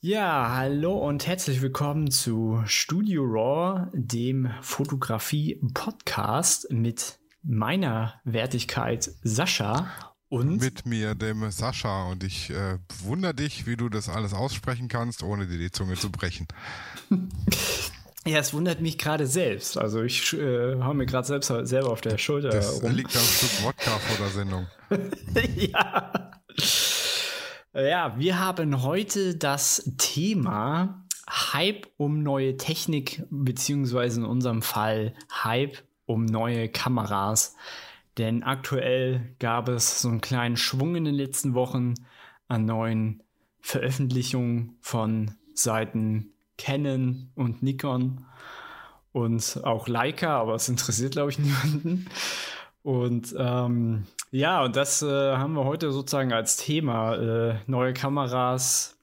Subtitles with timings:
[0.00, 9.90] Ja, hallo und herzlich willkommen zu Studio Raw, dem Fotografie-Podcast mit meiner Wertigkeit Sascha
[10.28, 12.04] und mit mir, dem Sascha.
[12.04, 15.96] Und ich äh, wundere dich, wie du das alles aussprechen kannst, ohne dir die Zunge
[15.96, 16.46] zu brechen.
[18.26, 19.78] Ja, es wundert mich gerade selbst.
[19.78, 22.92] Also ich äh, hau mir gerade selbst selber auf der Schulter das rum.
[22.92, 24.66] liegt am Stück Wodka vor der Sendung.
[25.56, 26.30] ja.
[27.74, 35.12] Ja, wir haben heute das Thema Hype um neue Technik, beziehungsweise in unserem Fall
[35.44, 37.54] Hype um neue Kameras.
[38.16, 41.92] Denn aktuell gab es so einen kleinen Schwung in den letzten Wochen
[42.48, 43.22] an neuen
[43.60, 48.24] Veröffentlichungen von Seiten Canon und Nikon
[49.12, 52.08] und auch Leica, aber es interessiert, glaube ich, niemanden.
[52.82, 55.06] Und ähm, ja, und das äh,
[55.36, 57.14] haben wir heute sozusagen als Thema.
[57.14, 58.98] Äh, neue Kameras,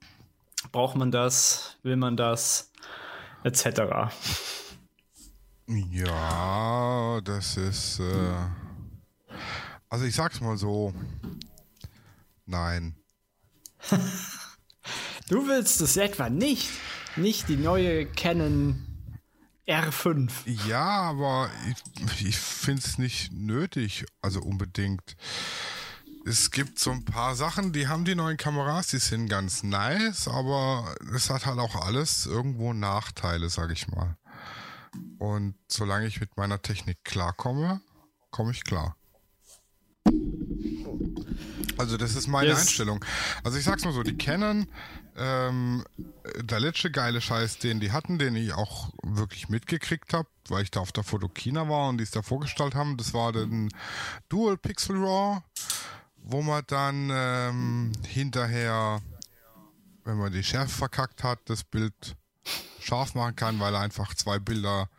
[0.71, 2.71] braucht man das, will man das,
[3.43, 4.11] etc.
[5.67, 7.99] Ja, das ist.
[7.99, 8.33] Äh,
[9.89, 10.93] also ich sag's mal so.
[12.45, 12.95] Nein.
[15.29, 16.69] du willst es etwa nicht?
[17.15, 18.84] Nicht die neue Canon
[19.67, 20.31] R5.
[20.67, 25.15] Ja, aber ich, ich finde es nicht nötig, also unbedingt.
[26.25, 30.27] Es gibt so ein paar Sachen, die haben die neuen Kameras, die sind ganz nice,
[30.27, 34.17] aber es hat halt auch alles irgendwo Nachteile, sag ich mal.
[35.19, 37.81] Und solange ich mit meiner Technik klarkomme,
[38.31, 38.95] komme ich klar.
[41.77, 42.61] Also das ist meine yes.
[42.61, 43.03] Einstellung.
[43.43, 44.67] Also ich sag's mal so, die Canon,
[45.17, 45.83] ähm,
[46.41, 50.71] der letzte geile Scheiß, den die hatten, den ich auch wirklich mitgekriegt habe, weil ich
[50.71, 53.69] da auf der Fotokina war und die es da vorgestellt haben, das war den
[54.29, 55.41] Dual Pixel RAW,
[56.17, 59.01] wo man dann ähm, hinterher,
[60.03, 62.15] wenn man die Schärfe verkackt hat, das Bild
[62.81, 64.89] scharf machen kann, weil er einfach zwei Bilder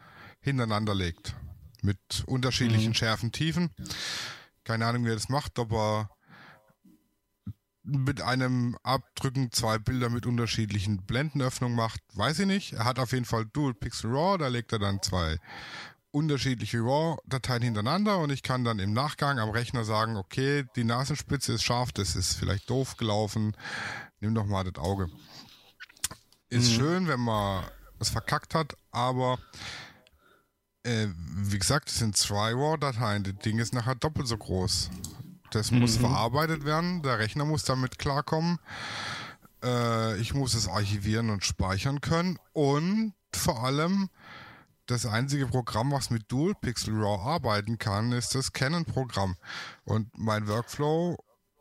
[0.40, 1.34] hintereinander legt.
[1.82, 2.94] Mit unterschiedlichen mhm.
[2.94, 3.70] Schärfen, Tiefen.
[4.64, 6.10] Keine Ahnung, wie er das macht, aber
[7.86, 12.72] mit einem Abdrücken zwei Bilder mit unterschiedlichen Blendenöffnungen macht, weiß ich nicht.
[12.72, 15.38] Er hat auf jeden Fall Dual Pixel RAW, da legt er dann zwei
[16.10, 21.52] unterschiedliche RAW-Dateien hintereinander und ich kann dann im Nachgang am Rechner sagen, okay, die Nasenspitze
[21.52, 23.54] ist scharf, das ist vielleicht doof gelaufen,
[24.20, 25.10] nimm doch mal das Auge.
[26.48, 26.74] Ist mhm.
[26.74, 27.64] schön, wenn man
[28.00, 29.38] es verkackt hat, aber
[30.84, 34.90] äh, wie gesagt, es sind zwei RAW-Dateien, das Ding ist nachher doppelt so groß.
[35.56, 35.78] Das mhm.
[35.78, 38.58] muss verarbeitet werden, der Rechner muss damit klarkommen.
[39.64, 42.38] Äh, ich muss es archivieren und speichern können.
[42.52, 44.10] Und vor allem,
[44.84, 49.36] das einzige Programm, was mit Dual Pixel RAW arbeiten kann, ist das Canon-Programm.
[49.84, 51.16] Und mein Workflow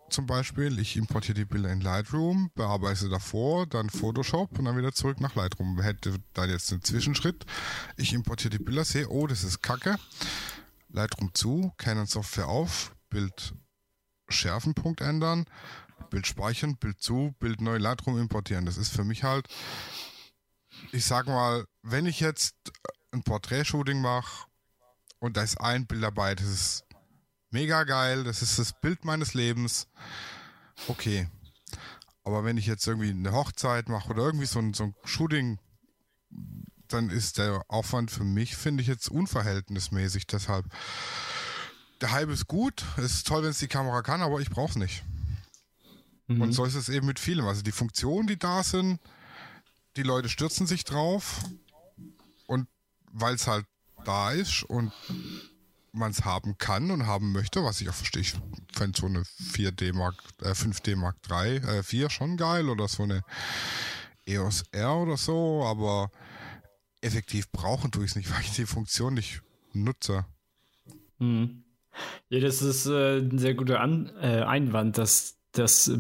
[0.10, 4.78] zum Beispiel, ich importiere die Bilder in Lightroom, bearbeite sie davor, dann Photoshop und dann
[4.78, 5.82] wieder zurück nach Lightroom.
[5.82, 7.46] Hätte da jetzt einen Zwischenschritt.
[7.96, 9.96] Ich importiere die Bilder, sehe, oh, das ist Kacke.
[10.90, 13.56] Lightroom zu, Canon Software auf, Bild
[14.36, 15.46] Schärfenpunkt ändern,
[16.10, 18.66] Bild speichern, Bild zu, Bild neu Lightroom importieren.
[18.66, 19.48] Das ist für mich halt,
[20.92, 22.56] ich sag mal, wenn ich jetzt
[23.12, 24.48] ein Porträtshooting mache
[25.20, 26.86] und da ist ein Bild dabei, das ist
[27.50, 29.88] mega geil, das ist das Bild meines Lebens,
[30.88, 31.28] okay.
[32.24, 35.60] Aber wenn ich jetzt irgendwie eine Hochzeit mache oder irgendwie so ein, so ein Shooting,
[36.88, 40.28] dann ist der Aufwand für mich, finde ich jetzt unverhältnismäßig.
[40.28, 40.66] Deshalb
[42.02, 44.72] der Hype ist gut, es ist toll, wenn es die Kamera kann, aber ich brauche
[44.72, 45.04] es nicht.
[46.28, 46.42] Mhm.
[46.42, 47.46] Und so ist es eben mit vielem.
[47.46, 49.00] Also die Funktionen, die da sind,
[49.96, 51.44] die Leute stürzen sich drauf
[52.48, 52.68] und
[53.12, 53.66] weil es halt
[54.04, 54.92] da ist und
[55.94, 58.22] man es haben kann und haben möchte, was ich auch verstehe.
[58.22, 58.36] Ich
[58.74, 63.04] fände so eine 4D Mark, äh, 5D Mark 3, äh, 4 schon geil oder so
[63.04, 63.24] eine
[64.26, 66.12] EOS R oder so, aber
[67.02, 69.42] effektiv brauchen tue ich es nicht, weil ich die Funktion nicht
[69.74, 70.26] nutze.
[71.20, 71.65] Mhm.
[72.30, 75.98] Ja, das ist äh, ein sehr guter An äh, Einwand, dass das äh,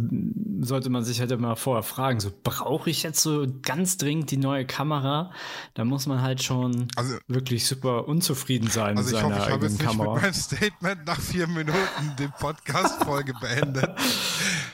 [0.62, 2.20] sollte man sich halt immer vorher fragen.
[2.20, 5.32] So, brauche ich jetzt so ganz dringend die neue Kamera?
[5.74, 9.54] Da muss man halt schon also, wirklich super unzufrieden sein also mit seiner hoffe, ich
[9.54, 10.14] eigenen jetzt Kamera.
[10.14, 13.90] Nicht mit meinem Statement nach vier Minuten die Podcast-Folge beendet.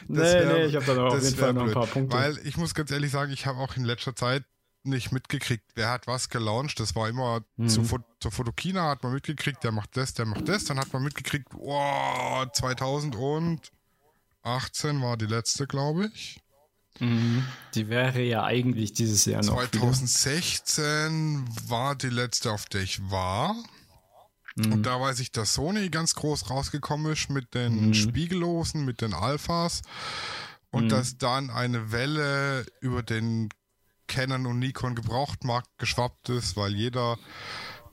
[0.07, 2.17] Das nee, wär, nee, ich habe da auf jeden Fall noch ein paar Punkte.
[2.17, 4.44] Weil ich muss ganz ehrlich sagen, ich habe auch in letzter Zeit
[4.83, 6.80] nicht mitgekriegt, wer hat was gelauncht.
[6.80, 7.69] Das war immer mhm.
[7.69, 7.86] zur,
[8.19, 10.66] zur Fotokina hat man mitgekriegt, der macht das, der macht das.
[10.66, 13.62] Dann hat man mitgekriegt, oh, 2018
[15.01, 16.42] war die letzte, glaube ich.
[17.00, 17.45] Mhm.
[17.74, 19.56] Die wäre ja eigentlich dieses Jahr noch.
[19.56, 21.69] 2016 wieder.
[21.69, 23.56] war die letzte, auf der ich war.
[24.56, 24.74] Mhm.
[24.74, 27.94] Und da weiß ich, dass Sony ganz groß rausgekommen ist mit den mhm.
[27.94, 29.81] Spiegellosen, mit den Alphas.
[30.72, 30.89] und mhm.
[30.89, 33.50] dass dann eine Welle über den
[34.12, 37.18] Canon und Nikon Gebrauchtmarkt geschwappt ist, weil jeder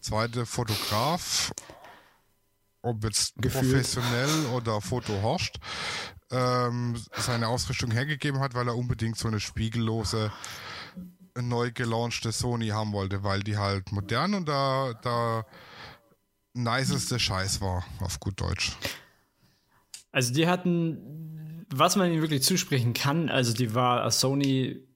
[0.01, 1.53] zweite Fotograf,
[2.83, 3.61] ob jetzt Gefühl.
[3.61, 5.61] professionell oder Fotohorst,
[6.33, 10.33] ähm, seine Ausrüstung hergegeben hat, weil er unbedingt so eine spiegellose
[11.41, 15.47] neu gelaunchte Sony haben wollte, weil die halt modern und da, da
[16.53, 18.77] niceste Scheiß war, auf gut Deutsch.
[20.11, 24.88] Also die hatten, was man ihnen wirklich zusprechen kann, also die war, Sony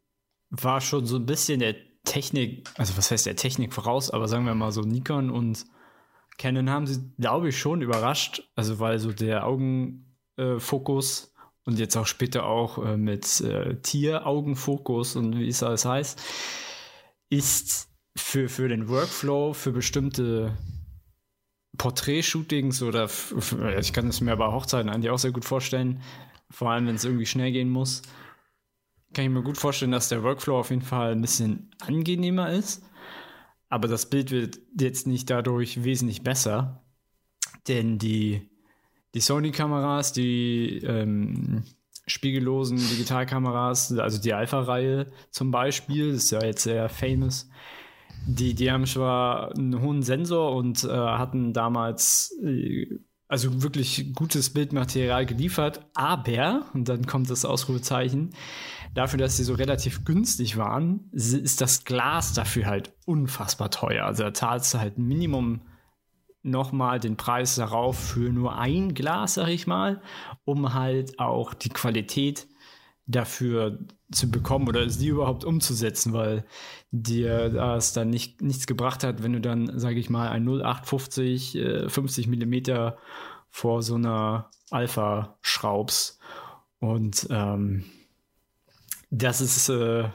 [0.52, 4.44] war schon so ein bisschen der Technik, also was heißt der Technik voraus, aber sagen
[4.44, 5.64] wir mal so Nikon und
[6.38, 11.28] Canon haben sie, glaube ich, schon überrascht, also weil so der Augenfokus äh,
[11.64, 16.20] und jetzt auch später auch äh, mit äh, Tieraugenfokus und wie es alles heißt,
[17.30, 20.56] ist für, für den Workflow, für bestimmte
[21.78, 23.08] Porträt-Shootings oder
[23.78, 26.02] ich kann es mir bei Hochzeiten eigentlich auch sehr gut vorstellen,
[26.50, 28.02] vor allem wenn es irgendwie schnell gehen muss,
[29.12, 32.84] kann ich mir gut vorstellen, dass der Workflow auf jeden Fall ein bisschen angenehmer ist.
[33.68, 36.84] Aber das Bild wird jetzt nicht dadurch wesentlich besser,
[37.68, 38.50] denn die,
[39.14, 41.64] die Sony-Kameras, die ähm,
[42.06, 47.48] spiegellosen Digitalkameras, also die Alpha-Reihe zum Beispiel, ist ja jetzt sehr famous,
[48.26, 52.98] die, die haben zwar einen hohen Sensor und äh, hatten damals äh,
[53.32, 58.34] also wirklich gutes Bildmaterial geliefert, aber, und dann kommt das Ausrufezeichen,
[58.92, 64.04] dafür, dass sie so relativ günstig waren, ist das Glas dafür halt unfassbar teuer.
[64.04, 65.62] Also da zahlst du halt Minimum
[66.42, 70.02] nochmal den Preis darauf für nur ein Glas, sag ich mal,
[70.44, 72.46] um halt auch die Qualität
[73.06, 73.78] dafür
[74.10, 76.44] zu bekommen oder sie überhaupt umzusetzen, weil
[76.90, 81.56] dir das dann nicht, nichts gebracht hat, wenn du dann, sage ich mal, ein 0850
[81.56, 82.98] äh, 50 Millimeter
[83.50, 86.18] vor so einer Alpha schraubst.
[86.78, 87.84] Und ähm,
[89.10, 90.08] das ist äh,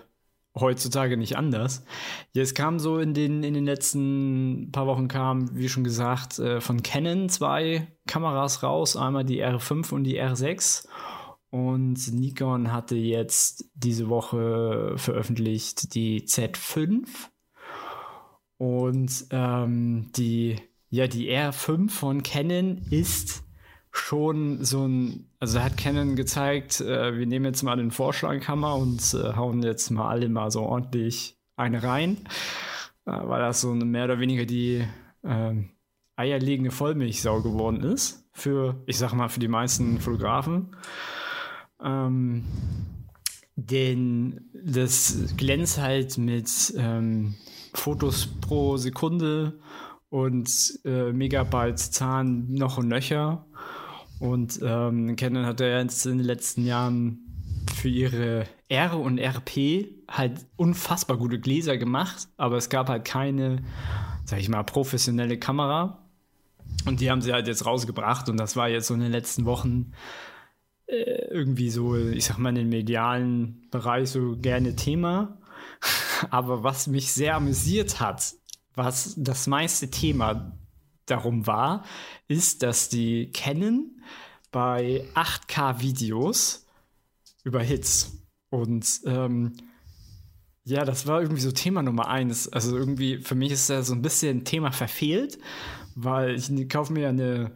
[0.60, 1.86] heutzutage nicht anders.
[2.34, 6.62] Jetzt kam so in den, in den letzten paar Wochen kam, wie schon gesagt, äh,
[6.62, 10.88] von Canon zwei Kameras raus, einmal die R5 und die R6.
[11.50, 17.08] Und Nikon hatte jetzt diese Woche veröffentlicht die Z5.
[18.58, 20.58] Und ähm, die,
[20.90, 23.44] ja, die R5 von Canon ist
[23.92, 29.14] schon so ein, also hat Canon gezeigt, äh, wir nehmen jetzt mal den Vorschlaghammer und
[29.14, 32.18] äh, hauen jetzt mal alle mal so ordentlich eine rein,
[33.06, 34.86] äh, weil das so mehr oder weniger die
[35.24, 35.70] ähm,
[36.16, 40.76] eierlegende Vollmilchsau geworden ist für, ich sag mal, für die meisten Fotografen.
[41.84, 42.44] Ähm,
[43.56, 47.36] denn das glänzt halt mit ähm,
[47.74, 49.60] Fotos pro Sekunde
[50.10, 53.46] und äh, Megabyte Zahlen noch und nöcher.
[54.20, 57.20] Und ähm, Canon hat ja jetzt in den letzten Jahren
[57.74, 63.64] für ihre R und RP halt unfassbar gute Gläser gemacht, aber es gab halt keine,
[64.26, 66.04] sag ich mal, professionelle Kamera.
[66.86, 69.46] Und die haben sie halt jetzt rausgebracht und das war jetzt so in den letzten
[69.46, 69.94] Wochen
[70.88, 75.42] irgendwie so, ich sag mal, in den medialen Bereich so gerne Thema.
[76.30, 78.34] Aber was mich sehr amüsiert hat,
[78.76, 80.58] was das meiste Thema
[81.06, 81.84] darum war,
[82.28, 84.02] ist, dass die Canon
[84.52, 86.66] bei 8K-Videos
[87.44, 88.18] über Hits
[88.50, 89.54] und ähm,
[90.64, 92.48] ja, das war irgendwie so Thema Nummer eins.
[92.50, 95.38] Also irgendwie, für mich ist da so ein bisschen Thema verfehlt,
[95.96, 97.52] weil ich kaufe mir ja eine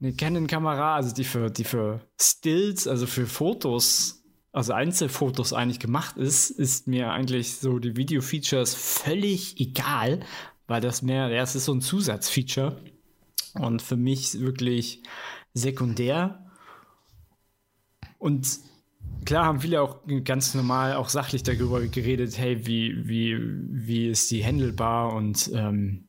[0.00, 6.16] eine Canon-Kamera, also die für, die für Stills, also für Fotos, also Einzelfotos eigentlich gemacht
[6.16, 10.20] ist, ist mir eigentlich so die Video-Features völlig egal,
[10.66, 12.80] weil das mehr, ja, es ist so ein Zusatzfeature
[13.54, 15.02] und für mich wirklich
[15.54, 16.44] sekundär.
[18.18, 18.60] Und
[19.24, 24.30] klar haben viele auch ganz normal, auch sachlich darüber geredet, hey, wie, wie, wie ist
[24.30, 26.07] die handelbar und ähm,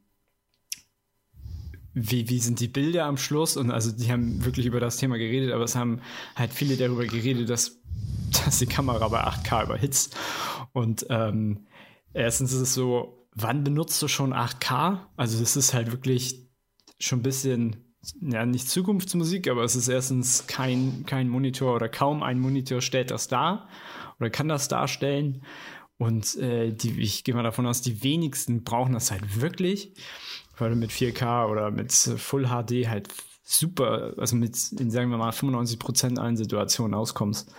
[2.01, 3.57] wie, wie sind die Bilder am Schluss?
[3.57, 6.01] Und also die haben wirklich über das Thema geredet, aber es haben
[6.35, 7.79] halt viele darüber geredet, dass,
[8.45, 10.15] dass die Kamera bei 8K überhitzt.
[10.71, 11.67] Und ähm,
[12.13, 14.99] erstens ist es so, wann benutzt du schon 8K?
[15.17, 16.47] Also es ist halt wirklich
[16.99, 17.77] schon ein bisschen,
[18.21, 23.11] ja, nicht Zukunftsmusik, aber es ist erstens kein, kein Monitor oder kaum ein Monitor stellt
[23.11, 23.67] das dar
[24.19, 25.43] oder kann das darstellen.
[25.97, 29.93] Und äh, die, ich gehe mal davon aus, die wenigsten brauchen das halt wirklich
[30.59, 33.09] weil du mit 4K oder mit Full HD halt
[33.43, 37.51] super, also mit, in sagen wir mal, 95% allen Situationen auskommst.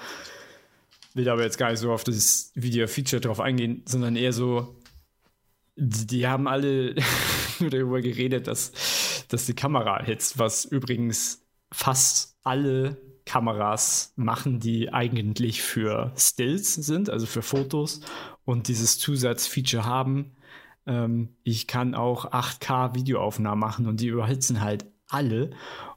[1.15, 4.77] Will aber jetzt gar nicht so auf das Video-Feature drauf eingehen, sondern eher so,
[5.75, 6.95] die, die haben alle
[7.59, 11.43] nur darüber geredet, dass, dass die Kamera jetzt, was übrigens
[11.73, 18.01] fast alle Kameras machen, die eigentlich für Stills sind, also für Fotos
[18.45, 20.33] und dieses Zusatzfeature haben.
[20.87, 25.51] Ähm, ich kann auch 8K Videoaufnahmen machen und die überhitzen halt alle.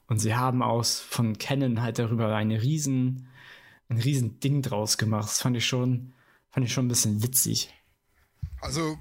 [0.06, 3.28] Und sie haben aus von Canon halt darüber eine riesen,
[3.88, 5.24] ein riesen Ding draus gemacht.
[5.24, 6.12] Das fand ich schon,
[6.50, 7.72] fand ich schon ein bisschen witzig.
[8.60, 8.98] Also,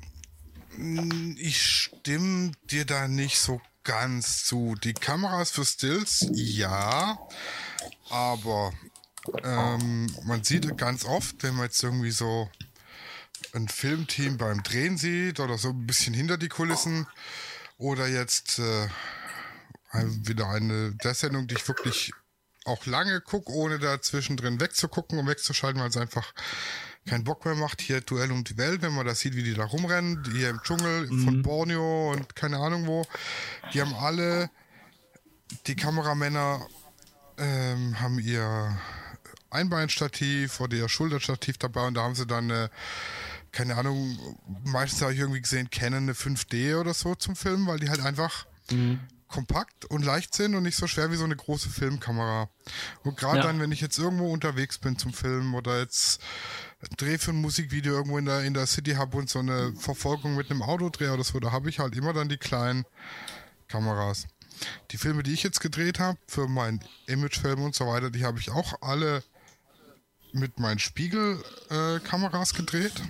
[1.37, 4.75] ich stimme dir da nicht so ganz zu.
[4.83, 7.19] Die Kameras für Stills, ja,
[8.09, 8.71] aber
[9.43, 12.49] ähm, man sieht ganz oft, wenn man jetzt irgendwie so
[13.53, 17.07] ein Filmteam beim Drehen sieht oder so ein bisschen hinter die Kulissen
[17.77, 18.87] oder jetzt äh,
[20.25, 22.11] wieder eine der Sendung, die ich wirklich
[22.65, 26.33] auch lange gucke, ohne da zwischendrin wegzugucken und wegzuschalten, weil es einfach
[27.05, 27.81] keinen Bock mehr macht.
[27.81, 30.61] Hier Duell um die Welt, wenn man das sieht, wie die da rumrennen, hier im
[30.61, 31.23] Dschungel mhm.
[31.23, 33.05] von Borneo und keine Ahnung wo.
[33.73, 34.49] Die haben alle,
[35.67, 36.65] die Kameramänner
[37.37, 38.79] ähm, haben ihr
[39.49, 42.71] Einbeinstativ oder ihr Schulterstativ dabei und da haben sie dann eine,
[43.53, 44.17] keine Ahnung,
[44.65, 48.01] meistens habe ich irgendwie gesehen, Canon eine 5D oder so zum Filmen, weil die halt
[48.01, 48.99] einfach mhm
[49.33, 52.49] kompakt und leicht sind und nicht so schwer wie so eine große Filmkamera.
[53.03, 53.43] Und gerade ja.
[53.43, 56.21] dann, wenn ich jetzt irgendwo unterwegs bin zum Filmen oder jetzt
[56.97, 60.35] Dreh für ein Musikvideo irgendwo in der, in der City habe und so eine Verfolgung
[60.35, 62.85] mit einem Autodreher oder so, da habe ich halt immer dann die kleinen
[63.67, 64.27] Kameras.
[64.91, 68.39] Die Filme, die ich jetzt gedreht habe, für meinen Imagefilm und so weiter, die habe
[68.39, 69.23] ich auch alle
[70.33, 73.01] mit meinen Spiegelkameras äh, gedreht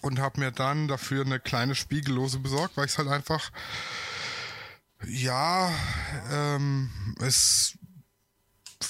[0.00, 3.50] und habe mir dann dafür eine kleine Spiegellose besorgt, weil ich es halt einfach
[5.04, 5.72] ja,
[6.30, 6.90] ähm,
[7.20, 7.78] es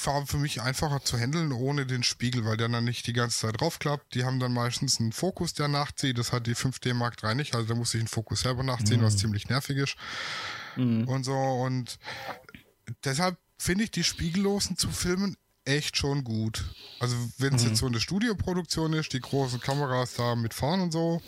[0.04, 3.38] war für mich einfacher zu handeln ohne den Spiegel, weil der dann nicht die ganze
[3.38, 4.14] Zeit draufklappt.
[4.14, 6.18] Die haben dann meistens einen Fokus, der nachzieht.
[6.18, 7.54] Das hat die 5D Mark III nicht.
[7.54, 9.04] Also da muss ich einen Fokus selber nachziehen, mhm.
[9.04, 9.96] was ziemlich nervig ist.
[10.76, 11.08] Mhm.
[11.08, 11.34] Und so.
[11.34, 11.98] Und
[13.04, 16.64] deshalb finde ich die Spiegellosen zu filmen echt schon gut.
[17.00, 17.68] Also wenn es mhm.
[17.68, 21.20] jetzt so eine Studioproduktion ist, die großen Kameras da mitfahren und so,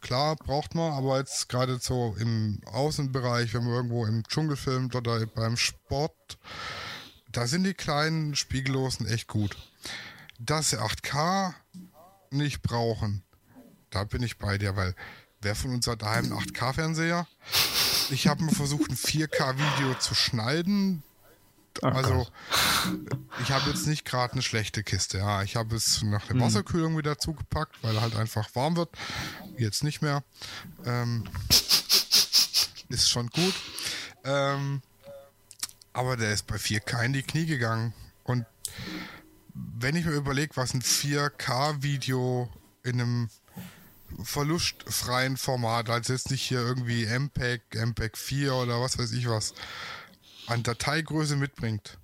[0.00, 4.94] klar, braucht man, aber jetzt gerade so im Außenbereich, wenn man irgendwo im Dschungel filmt
[4.94, 6.38] oder beim Sport,
[7.32, 9.56] da sind die kleinen Spiegellosen echt gut.
[10.38, 11.54] Dass sie 8K
[12.30, 13.24] nicht brauchen,
[13.90, 14.94] da bin ich bei dir, weil
[15.40, 17.26] wer von uns hat daheim einen 8K-Fernseher?
[18.10, 21.02] Ich habe mal versucht, ein 4K-Video zu schneiden.
[21.82, 22.26] Also,
[23.42, 25.18] ich habe jetzt nicht gerade eine schlechte Kiste.
[25.18, 26.42] Ja, ich habe es nach der hm.
[26.42, 28.90] Wasserkühlung wieder zugepackt, weil er halt einfach warm wird.
[29.56, 30.22] Jetzt nicht mehr.
[30.84, 31.24] Ähm,
[32.88, 33.54] ist schon gut.
[34.24, 34.82] Ähm,
[35.92, 37.92] aber der ist bei 4K in die Knie gegangen.
[38.24, 38.46] Und
[39.54, 42.48] wenn ich mir überlege, was ein 4K-Video
[42.82, 43.30] in einem
[44.22, 49.54] verlustfreien Format, also jetzt nicht hier irgendwie MPEG, MPEG 4 oder was weiß ich was,
[50.48, 51.98] an Dateigröße mitbringt.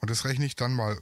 [0.00, 0.98] Und das rechne ich dann mal,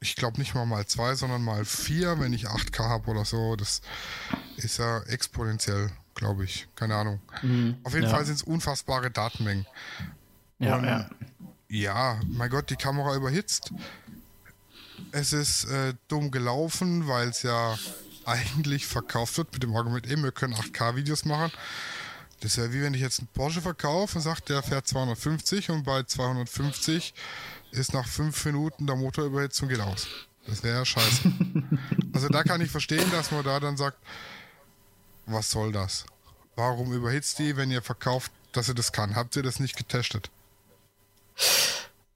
[0.00, 3.56] ich glaube nicht mal mal zwei, sondern mal vier, wenn ich 8K habe oder so.
[3.56, 3.82] Das
[4.56, 6.68] ist ja exponentiell, glaube ich.
[6.76, 7.20] Keine Ahnung.
[7.42, 8.10] Mhm, Auf jeden ja.
[8.10, 9.66] Fall sind es unfassbare Datenmengen.
[10.58, 11.10] Ja, Und, ja.
[11.68, 13.72] Ja, mein Gott, die Kamera überhitzt.
[15.12, 17.76] Es ist äh, dumm gelaufen, weil es ja
[18.24, 21.52] eigentlich verkauft wird mit dem Argument, eben, wir können 8K-Videos machen.
[22.40, 25.84] Das wäre wie wenn ich jetzt einen Porsche verkaufe und sage, der fährt 250 und
[25.84, 27.14] bei 250
[27.70, 30.06] ist nach fünf Minuten der Motor überhitzt und geht aus.
[30.46, 31.32] Das wäre ja scheiße.
[32.12, 33.98] also da kann ich verstehen, dass man da dann sagt,
[35.26, 36.06] was soll das?
[36.54, 39.16] Warum überhitzt die, wenn ihr verkauft, dass ihr das kann?
[39.16, 40.30] Habt ihr das nicht getestet?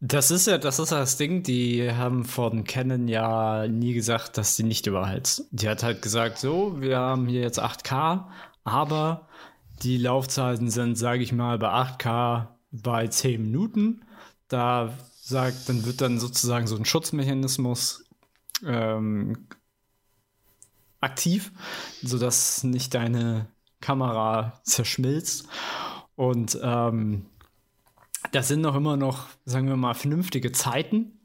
[0.02, 4.56] Das ist ja, das ist das Ding, die haben von Canon ja nie gesagt, dass
[4.56, 5.44] sie nicht überheizt.
[5.50, 8.24] Die hat halt gesagt, so, wir haben hier jetzt 8K,
[8.64, 9.28] aber
[9.82, 14.02] die Laufzeiten sind, sage ich mal, bei 8K bei 10 Minuten.
[14.48, 18.04] Da sagt, dann wird dann sozusagen so ein Schutzmechanismus
[18.64, 19.46] ähm,
[21.00, 21.52] aktiv,
[22.02, 23.48] sodass nicht deine
[23.80, 25.48] Kamera zerschmilzt.
[26.16, 27.26] Und ähm,
[28.32, 31.20] das sind noch immer noch, sagen wir mal, vernünftige Zeiten.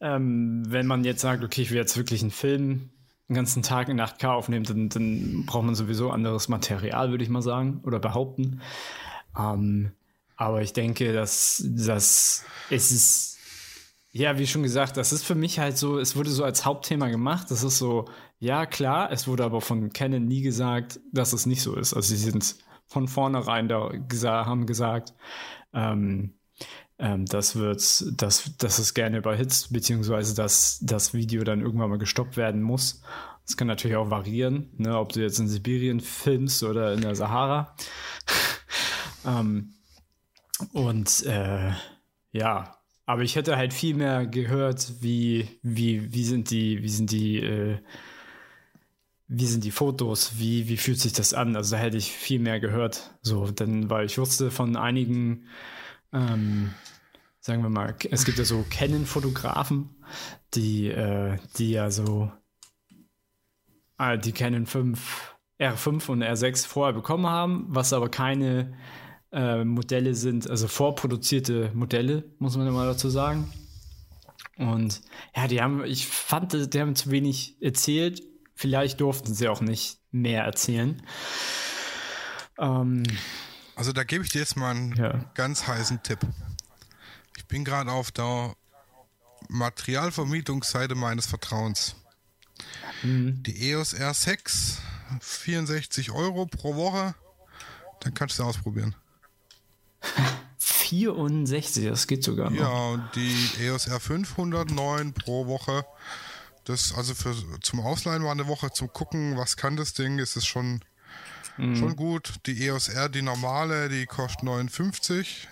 [0.00, 2.90] Ähm, wenn man jetzt sagt, okay, ich will jetzt wirklich einen Film
[3.28, 7.30] den ganzen Tag in 8K aufnehmen, dann, dann braucht man sowieso anderes Material, würde ich
[7.30, 8.62] mal sagen, oder behaupten.
[9.38, 9.92] Ähm,
[10.36, 13.38] aber ich denke, dass, dass es ist,
[14.12, 17.08] ja, wie schon gesagt, das ist für mich halt so, es wurde so als Hauptthema
[17.08, 17.50] gemacht.
[17.50, 18.06] Das ist so,
[18.38, 21.92] ja, klar, es wurde aber von Canon nie gesagt, dass es nicht so ist.
[21.92, 22.56] Also sie sind
[22.86, 25.12] von vornherein da gesa haben gesagt,
[25.74, 26.37] ähm,
[26.98, 31.98] ähm, das wird, dass, dass es gerne überhitzt, beziehungsweise dass das Video dann irgendwann mal
[31.98, 33.02] gestoppt werden muss.
[33.46, 37.14] Das kann natürlich auch variieren, ne, ob du jetzt in Sibirien filmst oder in der
[37.14, 37.74] Sahara.
[39.26, 39.74] ähm,
[40.72, 41.72] und äh,
[42.32, 47.10] ja, aber ich hätte halt viel mehr gehört, wie, wie, wie sind die, wie sind
[47.10, 47.78] die, äh,
[49.28, 51.56] wie sind die Fotos, wie, wie fühlt sich das an?
[51.56, 53.14] Also da hätte ich viel mehr gehört.
[53.22, 55.46] So, denn, weil ich wusste von einigen,
[56.12, 56.74] ähm,
[57.40, 59.90] sagen wir mal, es gibt ja so Canon-Fotografen,
[60.54, 62.30] die, äh, die ja so
[63.98, 68.74] äh, die Canon 5, R5 und R6 vorher bekommen haben, was aber keine
[69.32, 73.52] äh, Modelle sind, also vorproduzierte Modelle, muss man immer dazu sagen.
[74.56, 75.02] Und
[75.36, 78.22] ja, die haben, ich fand, die haben zu wenig erzählt.
[78.54, 81.00] Vielleicht durften sie auch nicht mehr erzählen.
[82.58, 83.04] Ähm,
[83.78, 85.24] also da gebe ich dir jetzt mal einen ja.
[85.34, 86.18] ganz heißen Tipp.
[87.36, 88.56] Ich bin gerade auf der
[89.48, 91.94] Materialvermietungsseite meines Vertrauens.
[93.04, 93.40] Mhm.
[93.44, 94.78] Die EOS R6,
[95.20, 97.14] 64 Euro pro Woche.
[98.00, 98.96] Dann kannst du ausprobieren.
[100.58, 102.58] 64, das geht sogar noch.
[102.58, 105.84] Ja, und die EOS R5 109 pro Woche.
[106.64, 110.36] Das also für zum Ausleihen war eine Woche zum gucken, was kann das Ding, ist
[110.36, 110.80] es schon
[111.58, 111.76] mhm.
[111.76, 112.34] schon gut.
[112.46, 115.48] Die EOS R, die normale, die kostet 59.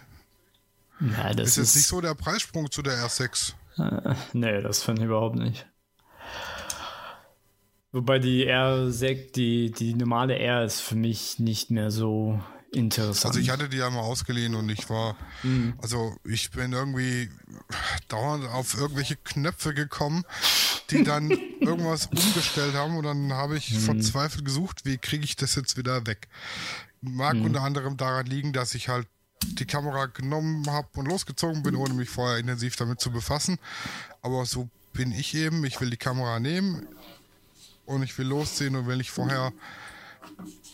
[1.00, 3.52] Ja, das ist, ist jetzt nicht so der Preissprung zu der R6.
[3.78, 5.66] Äh, nee, das finde ich überhaupt nicht.
[7.92, 12.40] Wobei die R6, die, die normale R ist für mich nicht mehr so
[12.73, 13.26] interessant.
[13.26, 15.75] Also ich hatte die ja mal ausgeliehen und ich war, mhm.
[15.78, 17.30] also ich bin irgendwie
[18.08, 20.25] dauernd auf irgendwelche Knöpfe gekommen,
[20.90, 21.30] die dann
[21.61, 23.80] irgendwas umgestellt haben und dann habe ich mhm.
[23.80, 26.28] verzweifelt gesucht, wie kriege ich das jetzt wieder weg.
[27.00, 27.46] Mag mhm.
[27.46, 29.06] unter anderem daran liegen, dass ich halt
[29.42, 33.58] die Kamera genommen habe und losgezogen bin, ohne mich vorher intensiv damit zu befassen.
[34.23, 35.64] Aber so bin ich eben.
[35.64, 36.87] Ich will die Kamera nehmen
[37.85, 39.52] und ich will losziehen und wenn ich vorher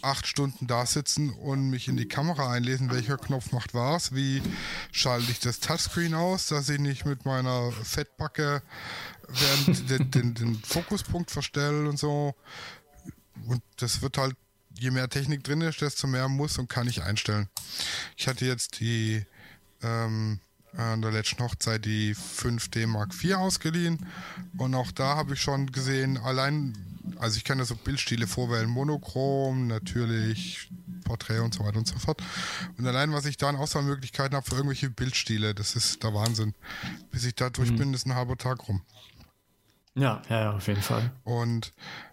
[0.02, 4.42] acht Stunden da sitzen und mich in die Kamera einlesen, welcher Knopf macht was, wie
[4.90, 8.62] schalte ich das Touchscreen aus, dass ich nicht mit meiner Fettbacke
[9.28, 12.34] während den, den, den Fokuspunkt verstelle und so.
[13.46, 14.36] Und das wird halt,
[14.78, 17.48] je mehr Technik drin ist, desto mehr muss und kann ich einstellen.
[18.16, 19.24] Ich hatte jetzt die
[19.82, 20.40] ähm,
[20.76, 24.06] an der letzten Hochzeit die 5D Mark IV ausgeliehen
[24.56, 28.68] und auch da habe ich schon gesehen, allein also ich kann ja so Bildstile vorwählen,
[28.68, 30.70] monochrom, natürlich,
[31.04, 32.22] Porträt und so weiter und so fort.
[32.78, 36.54] Und allein, was ich da an Auswahlmöglichkeiten habe für irgendwelche Bildstile, das ist der Wahnsinn.
[37.10, 37.76] Bis ich da durch mhm.
[37.76, 38.82] bin, ist ein halber Tag rum.
[39.94, 41.12] Ja, ja, ja, auf jeden Fall.
[41.24, 41.72] Und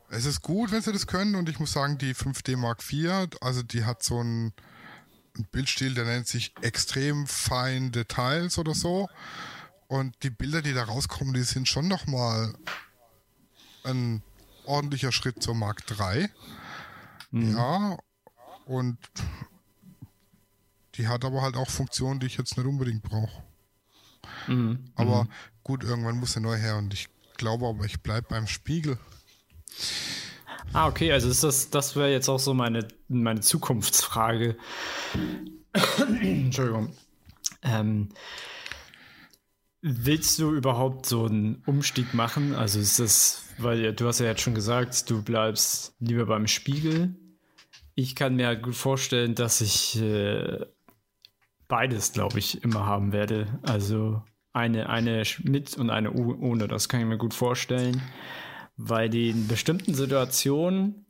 [0.09, 1.35] es ist gut, wenn sie das können.
[1.35, 4.53] Und ich muss sagen, die 5D Mark IV, also die hat so einen,
[5.35, 9.07] einen Bildstil, der nennt sich extrem fein Details oder so.
[9.87, 12.53] Und die Bilder, die da rauskommen, die sind schon nochmal
[13.83, 14.21] ein
[14.69, 16.29] ordentlicher Schritt zur Mark 3.
[17.31, 17.55] Mhm.
[17.55, 17.97] Ja,
[18.65, 18.97] und
[20.95, 23.43] die hat aber halt auch Funktionen, die ich jetzt nicht unbedingt brauche.
[24.47, 24.91] Mhm.
[24.95, 25.29] Aber mhm.
[25.63, 28.97] gut, irgendwann muss er neu her und ich glaube aber, ich bleibe beim Spiegel.
[30.73, 34.57] Ah, okay, also ist das, das wäre jetzt auch so meine, meine Zukunftsfrage.
[36.21, 36.93] Entschuldigung.
[37.63, 38.09] Ähm,
[39.81, 42.55] willst du überhaupt so einen Umstieg machen?
[42.55, 47.15] Also ist das weil du hast ja jetzt schon gesagt, du bleibst lieber beim Spiegel.
[47.95, 50.65] Ich kann mir gut vorstellen, dass ich äh,
[51.67, 53.59] beides, glaube ich, immer haben werde.
[53.63, 56.67] Also eine, eine mit und eine ohne.
[56.67, 58.01] Das kann ich mir gut vorstellen,
[58.77, 61.05] weil die in bestimmten Situationen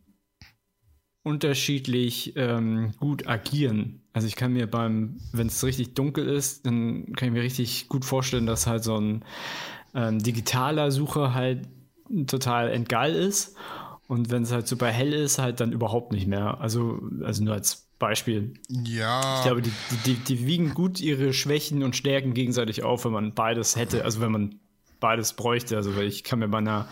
[1.30, 4.02] unterschiedlich ähm, gut agieren.
[4.14, 7.88] Also ich kann mir beim, wenn es richtig dunkel ist, dann kann ich mir richtig
[7.88, 9.24] gut vorstellen, dass halt so ein
[9.94, 11.68] ähm, digitaler Sucher halt
[12.26, 13.56] total entgeil ist.
[14.08, 16.60] Und wenn es halt super hell ist, halt dann überhaupt nicht mehr.
[16.60, 18.56] Also, also nur als Beispiel.
[18.68, 19.38] Ja.
[19.38, 19.72] Ich glaube, die,
[20.06, 24.22] die, die wiegen gut ihre Schwächen und Stärken gegenseitig auf, wenn man beides hätte, also
[24.22, 24.56] wenn man
[25.00, 25.76] beides bräuchte.
[25.76, 26.88] Also, ich kann mir bei einer,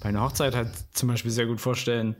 [0.00, 2.16] bei einer Hochzeit halt zum Beispiel sehr gut vorstellen,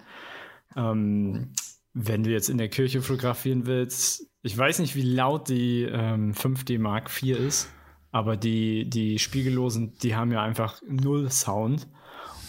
[0.76, 1.52] ähm,
[1.94, 6.32] wenn du jetzt in der Kirche fotografieren willst, ich weiß nicht, wie laut die ähm,
[6.32, 7.68] 5D Mark IV ist,
[8.12, 11.88] aber die, die Spiegellosen, die haben ja einfach null Sound.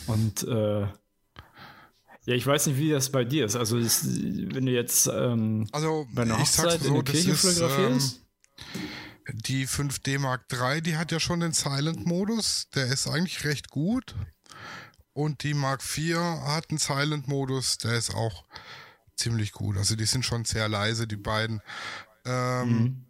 [0.05, 3.55] Und äh, ja, ich weiß nicht, wie das bei dir ist.
[3.55, 8.21] Also, das, wenn du jetzt ähm, also, bei einer Hochzeit so, in der Kirche fotografierst.
[9.27, 12.69] Ähm, die 5D Mark III, die hat ja schon den Silent-Modus.
[12.75, 14.13] Der ist eigentlich recht gut.
[15.17, 18.43] Und die Mark IV hat einen Silent-Modus, der ist auch
[19.15, 19.75] ziemlich gut.
[19.75, 21.63] Also die sind schon sehr leise, die beiden.
[22.23, 23.05] Ähm, mhm.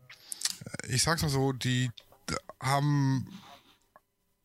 [0.88, 1.92] Ich sag's mal so, die
[2.62, 3.28] haben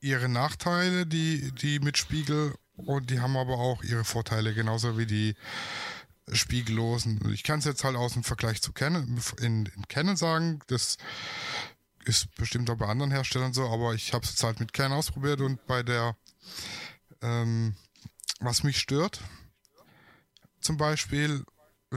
[0.00, 5.06] ihre Nachteile, die, die mit Spiegel, und die haben aber auch ihre Vorteile, genauso wie
[5.06, 5.36] die
[6.32, 7.32] Spiegellosen.
[7.32, 10.96] Ich kann es jetzt halt aus dem Vergleich zu Canon, in, in Canon sagen, das
[12.06, 14.90] ist bestimmt auch bei anderen Herstellern so, aber ich habe es jetzt halt mit Kern
[14.90, 16.16] ausprobiert und bei der,
[17.22, 17.74] ähm,
[18.40, 19.20] was mich stört,
[20.60, 21.44] zum Beispiel,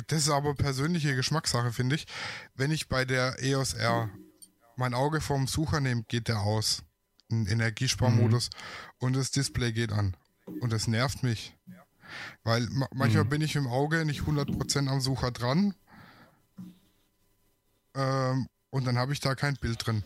[0.08, 2.08] das ist aber persönliche Geschmackssache, finde ich,
[2.56, 4.10] wenn ich bei der EOS R
[4.76, 6.84] mein Auge vom Sucher nehme, geht der aus.
[7.32, 9.06] Ein Energiesparmodus mhm.
[9.06, 10.16] und das Display geht an.
[10.46, 11.56] Und das nervt mich.
[12.44, 13.30] Weil ma manchmal mhm.
[13.30, 15.74] bin ich im Auge nicht 100% am Sucher dran.
[17.96, 20.04] Ähm, und dann habe ich da kein Bild drin.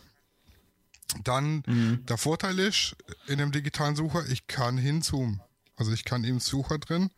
[1.23, 2.05] Dann mhm.
[2.05, 2.95] der Vorteil ist
[3.27, 5.41] in dem digitalen Sucher, ich kann hinzoomen.
[5.75, 7.09] Also ich kann im Sucher drin,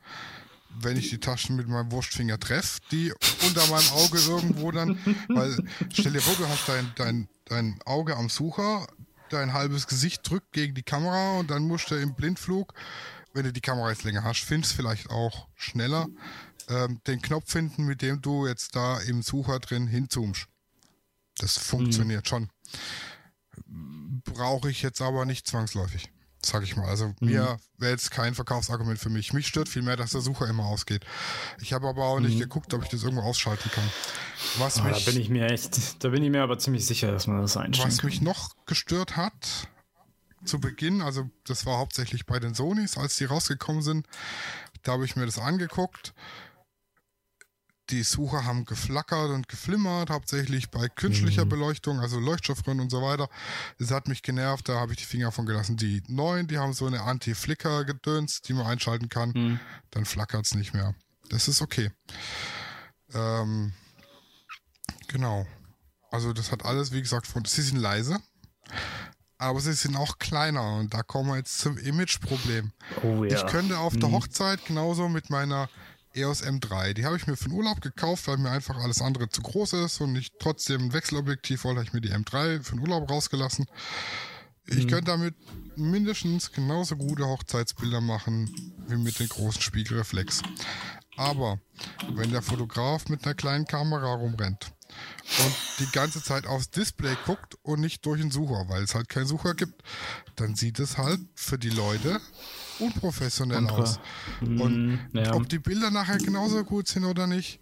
[0.79, 3.11] wenn ich die Taschen mit meinem Wurstfinger treffe, die
[3.45, 4.97] unter meinem Auge irgendwo dann,
[5.29, 5.57] weil
[5.91, 8.87] stell dir vor, du hast dein, dein, dein Auge am Sucher,
[9.29, 12.73] dein halbes Gesicht drückt gegen die Kamera und dann musst du im Blindflug,
[13.33, 16.07] wenn du die Kamera jetzt länger hast, findest vielleicht auch schneller,
[16.69, 20.47] ähm, den Knopf finden, mit dem du jetzt da im Sucher drin hinzoomst.
[21.37, 22.29] Das funktioniert mhm.
[22.29, 22.49] schon.
[23.65, 26.09] Brauche ich jetzt aber nicht zwangsläufig,
[26.43, 26.87] sag ich mal.
[26.87, 27.15] Also mhm.
[27.19, 29.33] mir wäre jetzt kein Verkaufsargument für mich.
[29.33, 31.05] Mich stört vielmehr, dass der Sucher immer ausgeht.
[31.61, 32.41] Ich habe aber auch nicht mhm.
[32.41, 33.89] geguckt, ob ich das irgendwo ausschalten kann.
[34.57, 37.11] Was oh, mich, da bin ich mir echt, da bin ich mir aber ziemlich sicher,
[37.11, 38.09] dass man das einstellen Was kann.
[38.09, 39.67] mich noch gestört hat,
[40.43, 44.07] zu Beginn, also das war hauptsächlich bei den Sonys, als die rausgekommen sind,
[44.83, 46.13] da habe ich mir das angeguckt
[47.91, 51.49] die Sucher haben geflackert und geflimmert, hauptsächlich bei künstlicher mhm.
[51.49, 53.29] Beleuchtung, also Leuchtstoffröhren und so weiter.
[53.79, 55.77] Das hat mich genervt, da habe ich die Finger von gelassen.
[55.77, 59.31] Die neuen, die haben so eine Anti-Flicker-Gedöns, die man einschalten kann.
[59.35, 59.59] Mhm.
[59.91, 60.95] Dann flackert es nicht mehr.
[61.29, 61.91] Das ist okay.
[63.13, 63.73] Ähm,
[65.07, 65.45] genau.
[66.09, 68.19] Also das hat alles, wie gesagt, von, sie sind leise,
[69.37, 72.71] aber sie sind auch kleiner und da kommen wir jetzt zum Image-Problem.
[73.01, 73.37] Oh, ja.
[73.37, 73.99] Ich könnte auf mhm.
[74.01, 75.69] der Hochzeit genauso mit meiner
[76.13, 76.93] EOS M3.
[76.93, 79.73] Die habe ich mir für den Urlaub gekauft, weil mir einfach alles andere zu groß
[79.73, 83.09] ist und ich trotzdem ein Wechselobjektiv wollte, habe ich mir die M3 für den Urlaub
[83.09, 83.65] rausgelassen.
[84.67, 84.89] Ich mhm.
[84.89, 85.35] könnte damit
[85.75, 90.41] mindestens genauso gute Hochzeitsbilder machen wie mit den großen Spiegelreflex.
[91.17, 91.59] Aber
[92.13, 94.71] wenn der Fotograf mit einer kleinen Kamera rumrennt
[95.39, 99.09] und die ganze Zeit aufs Display guckt und nicht durch den Sucher, weil es halt
[99.09, 99.83] keinen Sucher gibt,
[100.35, 102.19] dann sieht es halt für die Leute
[102.81, 103.99] unprofessionell Unpro aus.
[104.41, 105.33] Und mm, ja.
[105.33, 107.59] ob die Bilder nachher genauso gut sind oder nicht,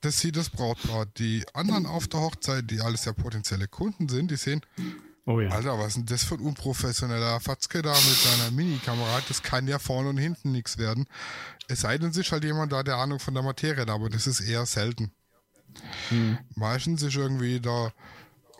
[0.00, 1.06] das sieht das Brautpaar.
[1.18, 4.62] Die anderen auf der Hochzeit, die alles ja potenzielle Kunden sind, die sehen,
[5.26, 5.50] oh ja.
[5.50, 9.20] Alter, was ist denn das für ein unprofessioneller Fatzke da mit seiner Minikamera?
[9.28, 11.06] Das kann ja vorne und hinten nichts werden.
[11.68, 14.26] Es sei denn, ist halt jemand da, der Ahnung von der Materie hat, aber das
[14.26, 15.12] ist eher selten.
[16.08, 16.38] Hm.
[16.56, 17.92] Meistens ist irgendwie da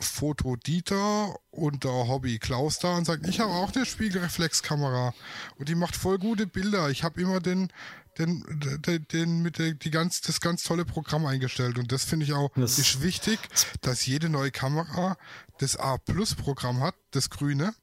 [0.01, 5.15] Foto Dieter und der Hobby Klaus da und sagt, ich habe auch eine Spiegelreflexkamera
[5.59, 6.91] und die macht voll gute Bilder.
[6.91, 7.73] Ich habe immer den,
[8.19, 8.45] den,
[8.87, 12.33] den, den mit der, die ganz, das ganz tolle Programm eingestellt und das finde ich
[12.33, 13.39] auch das ist wichtig,
[13.81, 15.17] dass jede neue Kamera
[15.59, 17.75] das A Plus Programm hat, das grüne.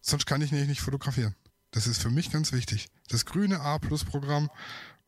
[0.00, 1.34] Sonst kann ich nicht, nicht fotografieren.
[1.70, 2.88] Das ist für mich ganz wichtig.
[3.08, 4.50] Das grüne A Plus Programm.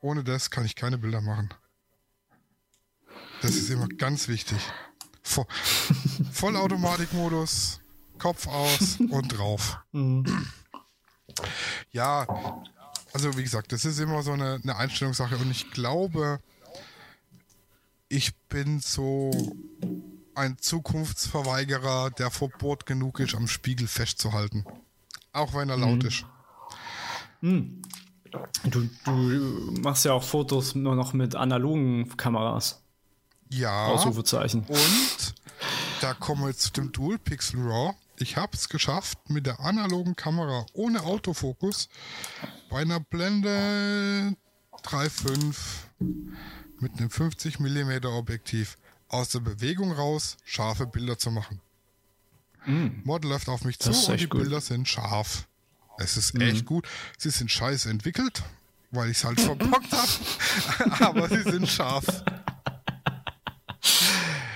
[0.01, 1.53] Ohne das kann ich keine Bilder machen.
[3.43, 4.59] Das ist immer ganz wichtig.
[5.25, 5.47] Vo
[6.33, 7.81] Vollautomatikmodus,
[8.19, 9.79] Kopf aus und drauf.
[9.93, 10.25] Mhm.
[11.91, 12.27] Ja,
[13.13, 16.41] also wie gesagt, das ist immer so eine, eine Einstellungssache und ich glaube,
[18.09, 19.31] ich bin so
[20.35, 24.65] ein Zukunftsverweigerer, der verbot genug ist, am Spiegel festzuhalten.
[25.33, 26.09] Auch wenn er laut mhm.
[26.09, 26.25] ist.
[27.41, 27.83] Mhm.
[28.65, 29.11] Du, du
[29.81, 32.84] machst ja auch Fotos nur noch mit analogen Kameras.
[33.51, 33.87] Ja.
[33.87, 34.65] Ausrufezeichen.
[34.67, 35.35] Und
[36.01, 37.95] da kommen wir zu dem Dual Pixel RAW.
[38.19, 41.89] Ich habe es geschafft, mit der analogen Kamera ohne Autofokus
[42.71, 44.37] bei einer Blende
[44.85, 45.57] 3.5
[46.81, 48.77] mit einem 50 mm Objektiv
[49.09, 51.61] aus der Bewegung raus scharfe Bilder zu machen.
[52.67, 52.89] Mm.
[53.05, 54.43] Model läuft auf mich zu und die gut.
[54.43, 55.47] Bilder sind scharf.
[55.99, 56.41] Es ist mm.
[56.43, 56.87] echt gut.
[57.19, 58.43] Sie sind scheiße entwickelt,
[58.91, 61.05] weil ich es halt verbockt habe.
[61.05, 62.05] Aber sie sind scharf.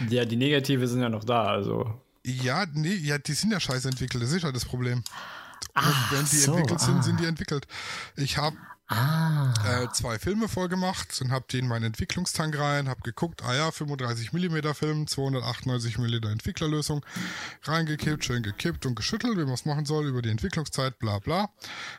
[0.08, 2.00] Ja, die Negative sind ja noch da, also.
[2.24, 5.02] Ja, nee, ja, die sind ja scheiße entwickelt, das ist ja das Problem.
[5.74, 7.02] Ach, wenn die so, entwickelt sind, ah.
[7.02, 7.66] sind die entwickelt.
[8.16, 8.56] Ich habe
[8.88, 9.52] ah.
[9.66, 13.70] äh, zwei Filme vorgemacht und habe die in meinen Entwicklungstank rein, habe geguckt, ah ja,
[13.70, 17.04] 35 mm Film, 298 mm Entwicklerlösung,
[17.62, 21.50] reingekippt, schön gekippt und geschüttelt, wie man es machen soll, über die Entwicklungszeit, bla bla.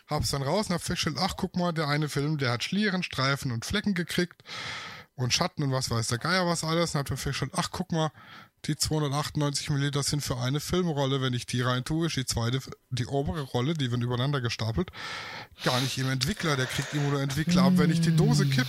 [0.08, 3.04] Hab's dann raus und hab festgestellt, ach guck mal, der eine Film, der hat Schlieren,
[3.04, 4.44] Streifen und Flecken gekriegt
[5.22, 6.94] und Schatten und was weiß der Geier was alles.
[6.94, 8.12] Und hat mir festgestellt, ach guck mal,
[8.66, 11.22] die 298 mm sind für eine Filmrolle.
[11.22, 14.92] Wenn ich die rein tue, ist die zweite, die obere Rolle, die wird übereinander gestapelt,
[15.64, 16.58] gar nicht im Entwickler.
[16.58, 18.68] Der kriegt immer nur Entwickler ab, wenn ich die Dose kipp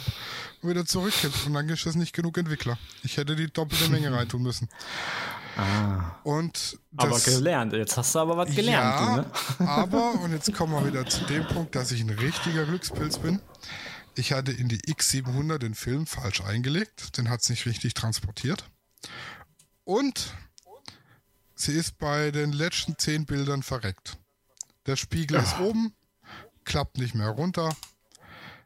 [0.62, 1.32] und wieder zurückkipp.
[1.46, 2.78] Und dann ist das nicht genug Entwickler.
[3.02, 4.68] Ich hätte die doppelte Menge reintun müssen.
[5.56, 6.16] Ah.
[6.22, 7.72] Und aber das, gelernt.
[7.72, 9.00] Jetzt hast du aber was gelernt.
[9.00, 9.68] ja, du, ne?
[9.68, 13.40] aber, und jetzt kommen wir wieder zu dem Punkt, dass ich ein richtiger Glückspilz bin.
[14.14, 17.16] Ich hatte in die X700 den Film falsch eingelegt.
[17.16, 18.64] Den hat es nicht richtig transportiert.
[19.84, 20.34] Und
[21.54, 24.18] sie ist bei den letzten zehn Bildern verreckt.
[24.86, 25.94] Der Spiegel ist oben,
[26.64, 27.74] klappt nicht mehr runter.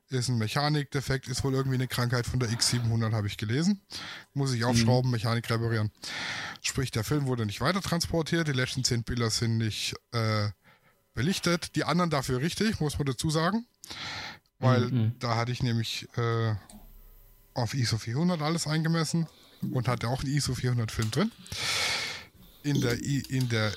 [0.09, 3.81] Ist ein Mechanikdefekt, ist wohl irgendwie eine Krankheit von der X700, habe ich gelesen.
[4.33, 5.91] Muss ich aufschrauben, Mechanik reparieren.
[6.63, 8.47] Sprich, der Film wurde nicht weiter transportiert.
[8.47, 10.51] Die letzten zehn Bilder sind nicht äh,
[11.15, 11.75] belichtet.
[11.75, 13.67] Die anderen dafür richtig, muss man dazu sagen.
[14.65, 15.13] Weil Mhm.
[15.19, 16.55] da hatte ich nämlich äh,
[17.55, 19.27] auf ISO 400 alles eingemessen
[19.73, 21.31] und hatte auch einen ISO 400 Film drin.
[22.63, 23.73] In der, I, in der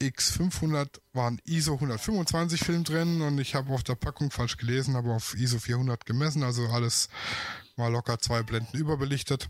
[0.00, 4.94] X500 war ein ISO 125 Film drin und ich habe auf der Packung falsch gelesen,
[4.94, 7.08] habe auf ISO 400 gemessen, also alles
[7.76, 9.48] mal locker zwei Blenden überbelichtet.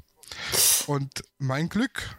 [0.87, 2.17] Und mein Glück,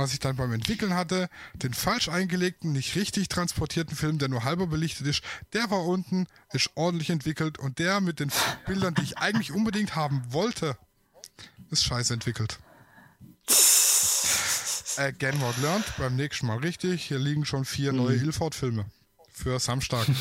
[0.00, 4.44] was ich dann beim Entwickeln hatte, den falsch eingelegten, nicht richtig transportierten Film, der nur
[4.44, 8.32] halber belichtet ist, der war unten, ist ordentlich entwickelt und der mit den
[8.66, 10.76] Bildern, die ich eigentlich unbedingt haben wollte,
[11.70, 12.58] ist scheiße entwickelt.
[14.96, 17.04] Again what learned, beim nächsten Mal richtig.
[17.04, 18.86] Hier liegen schon vier neue Ilford-Filme
[19.40, 20.06] für Samstag.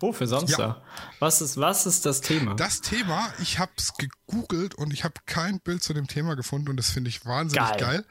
[0.00, 0.80] Oh, für Samstag.
[1.18, 2.54] Was, ist, was ist das Thema?
[2.54, 6.68] Das Thema, ich habe es gegoogelt und ich habe kein Bild zu dem Thema gefunden
[6.70, 7.78] und das finde ich wahnsinnig Geil.
[7.78, 8.04] geil.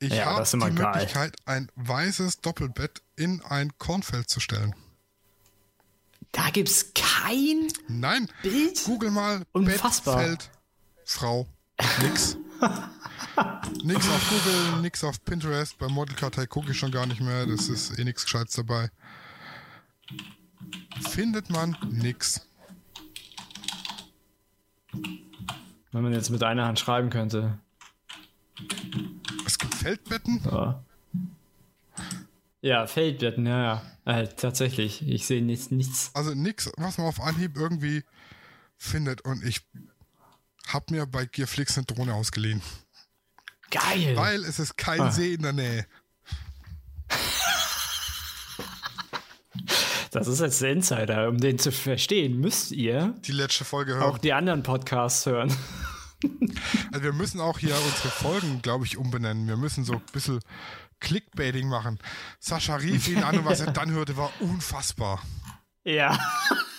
[0.00, 0.72] Ich Ja, habe die geil.
[0.72, 4.74] Möglichkeit, ein weißes Doppelbett in ein Kornfeld zu stellen.
[6.32, 8.82] da gibt's kein Nein, Bild?
[8.84, 10.16] google mal Unfassbar.
[10.16, 10.50] Bettfeld,
[11.04, 11.46] Frau,
[12.02, 12.36] nix.
[13.84, 17.68] nix auf Google, nix auf Pinterest, bei Modelkartei gucke ich schon gar nicht mehr, das
[17.68, 18.90] ist eh nichts Gescheites dabei.
[21.10, 22.46] Findet man nix.
[25.92, 27.58] Wenn man jetzt mit einer Hand schreiben könnte.
[29.46, 30.84] Es gibt Feldbetten, Ja,
[32.62, 33.82] ja Feldbetten, ja, ja.
[34.04, 35.06] Äh, tatsächlich.
[35.08, 36.10] Ich sehe nichts, nichts.
[36.14, 38.04] also nix, was man auf Anhieb irgendwie
[38.76, 39.62] findet und ich
[40.72, 42.62] hab mir bei Gearflix eine Drohne ausgeliehen,
[43.70, 44.16] Geil.
[44.16, 45.10] weil es ist kein Ah.
[45.12, 45.86] See in der Nähe.
[50.10, 51.28] Das ist jetzt der Insider.
[51.28, 54.20] Um den zu verstehen, müsst ihr Die letzte Folge auch hören.
[54.22, 55.54] die anderen Podcasts hören.
[56.92, 59.46] Also wir müssen auch hier unsere Folgen, glaube ich, umbenennen.
[59.48, 60.40] Wir müssen so ein bisschen
[61.00, 61.98] Clickbaiting machen.
[62.38, 65.20] Sascha rief ihn an und was er dann hörte, war unfassbar.
[65.82, 66.16] Ja.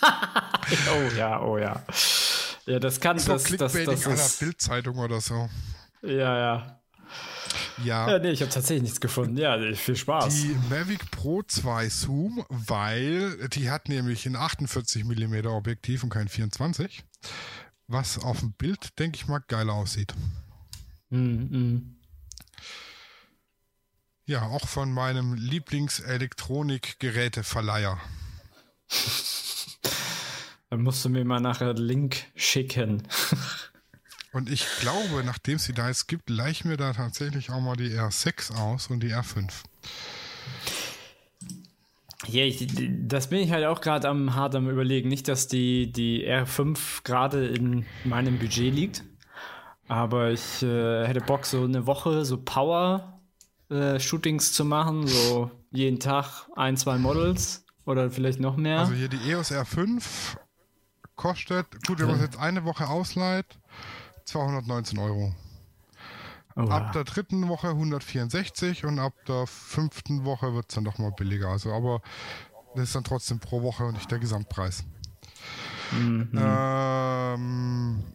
[0.02, 1.84] oh ja, oh ja.
[2.66, 5.48] Ja, das kann, So das, das, Clickbaiting das einer ist, Bildzeitung oder so.
[6.02, 6.80] ja, ja.
[7.84, 8.10] Ja.
[8.10, 9.36] Ja, nee, ich habe tatsächlich nichts gefunden.
[9.36, 10.34] Ja, viel Spaß.
[10.34, 16.28] Die Mavic Pro 2 Zoom, weil die hat nämlich ein 48 mm Objektiv und kein
[16.28, 17.04] 24.
[17.86, 20.14] Was auf dem Bild, denke ich mal, geiler aussieht.
[21.10, 21.80] Mm.
[24.24, 28.00] Ja, auch von meinem Lieblingselektronikgeräteverleiher.
[30.70, 33.02] Dann musst du mir mal nachher einen Link schicken.
[34.32, 37.90] Und ich glaube, nachdem sie da jetzt gibt, ich mir da tatsächlich auch mal die
[37.90, 39.50] R6 aus und die R5.
[42.26, 42.68] Ja, ich,
[43.06, 45.08] das bin ich halt auch gerade am hart am überlegen.
[45.08, 49.04] Nicht, dass die, die R5 gerade in meinem Budget liegt.
[49.88, 55.06] Aber ich äh, hätte Bock, so eine Woche so Power-Shootings zu machen.
[55.06, 58.80] So jeden Tag ein, zwei Models oder vielleicht noch mehr.
[58.80, 60.36] Also hier die EOS R5
[61.16, 63.46] kostet, gut, wenn man es jetzt eine Woche ausleiht,
[64.24, 65.34] 219 Euro.
[66.56, 70.98] oh, Ab der dritten Woche 164 und ab der fünften Woche wird es dann doch
[70.98, 71.48] mal billiger.
[71.48, 72.02] Also, aber
[72.74, 74.84] das ist dann trotzdem pro Woche und nicht der Gesamtpreis.
[75.92, 76.12] Ähm,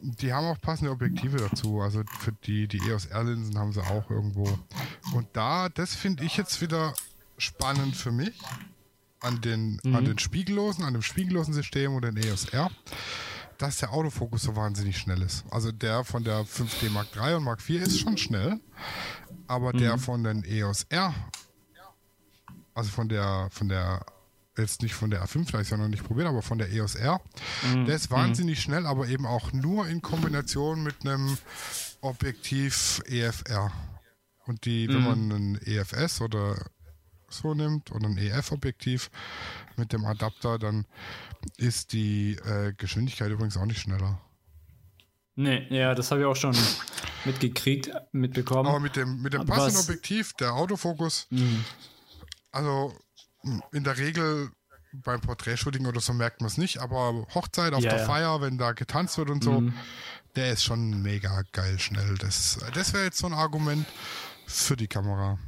[0.01, 1.81] die haben auch passende Objektive dazu.
[1.81, 4.43] Also für die, die EOS R-Linsen haben sie auch irgendwo.
[5.13, 6.93] Und da, das finde ich jetzt wieder
[7.37, 8.37] spannend für mich
[9.21, 12.69] an den, an den Spiegellosen, an dem spiegellosen System und den EOS R,
[13.57, 15.45] dass der Autofokus so wahnsinnig schnell ist.
[15.51, 18.59] Also der von der 5D Mark III und Mark IV ist schon schnell,
[19.47, 21.13] aber der von den EOS R,
[22.73, 24.03] also von der, von der,
[24.57, 26.95] jetzt nicht von der R5, da ist ja noch nicht probiert, aber von der EOS
[26.95, 27.21] R,
[27.85, 31.37] der ist wahnsinnig schnell, aber eben auch nur in Kombination mit einem
[32.01, 33.71] Objektiv EFR.
[34.47, 36.55] Und die, wenn man einen EFS oder
[37.33, 39.09] so nimmt oder ein EF-Objektiv
[39.77, 40.85] mit dem Adapter, dann
[41.57, 44.19] ist die äh, Geschwindigkeit übrigens auch nicht schneller.
[45.35, 46.55] nee, ja, das habe ich auch schon
[47.25, 48.67] mitgekriegt, mitbekommen.
[48.69, 51.27] Aber mit dem, mit dem passenden was- Objektiv, der Autofokus,
[52.51, 52.93] also
[53.43, 54.51] mh, in der Regel
[54.93, 58.05] beim Porträtshooting oder so merkt man es nicht, aber Hochzeit auf Ja, der ja.
[58.05, 59.63] Feier, wenn da getanzt wird und so,
[60.35, 62.17] der ist schon mega geil schnell.
[62.17, 63.85] Das, das wäre jetzt so ein Argument
[64.47, 65.39] für die Kamera.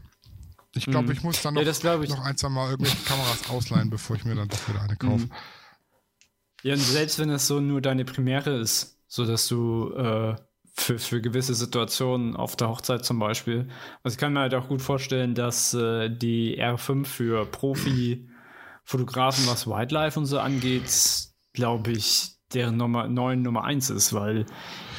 [0.75, 1.13] Ich glaube, mhm.
[1.13, 4.35] ich muss dann noch, ja, noch ein, zwei Mal irgendwelche Kameras ausleihen, bevor ich mir
[4.35, 5.25] dann doch wieder eine kaufe.
[5.25, 5.31] Mhm.
[6.63, 10.35] Ja, und selbst wenn es so nur deine Premiere ist, so dass du äh,
[10.73, 13.67] für, für gewisse Situationen auf der Hochzeit zum Beispiel,
[14.01, 19.67] also ich kann mir halt auch gut vorstellen, dass äh, die R5 für Profi-Fotografen, was
[19.67, 20.89] Wildlife und so angeht,
[21.51, 24.47] glaube ich, deren Nummer, neuen Nummer 1 ist, weil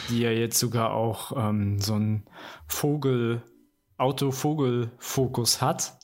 [0.08, 2.24] die ja jetzt sogar auch ähm, so ein
[2.68, 3.42] Vogel,
[3.98, 5.98] Autovogel-Fokus hat.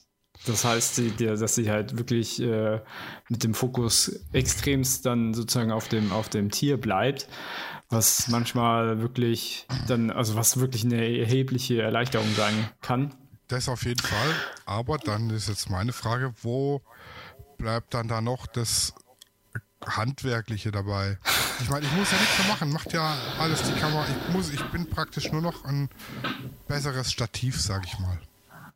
[0.45, 2.81] Das heißt, die, die, dass sie halt wirklich äh,
[3.29, 7.27] mit dem Fokus extremst dann sozusagen auf dem, auf dem Tier bleibt,
[7.89, 13.13] was manchmal wirklich dann, also was wirklich eine erhebliche Erleichterung sein kann.
[13.47, 14.35] Das auf jeden Fall.
[14.65, 16.81] Aber dann ist jetzt meine Frage, wo
[17.57, 18.95] bleibt dann da noch das
[19.85, 21.17] Handwerkliche dabei.
[21.61, 24.05] Ich meine, ich muss ja nichts mehr machen, macht ja alles die Kamera.
[24.07, 25.89] Ich, muss, ich bin praktisch nur noch ein
[26.67, 28.19] besseres Stativ, sag ich mal.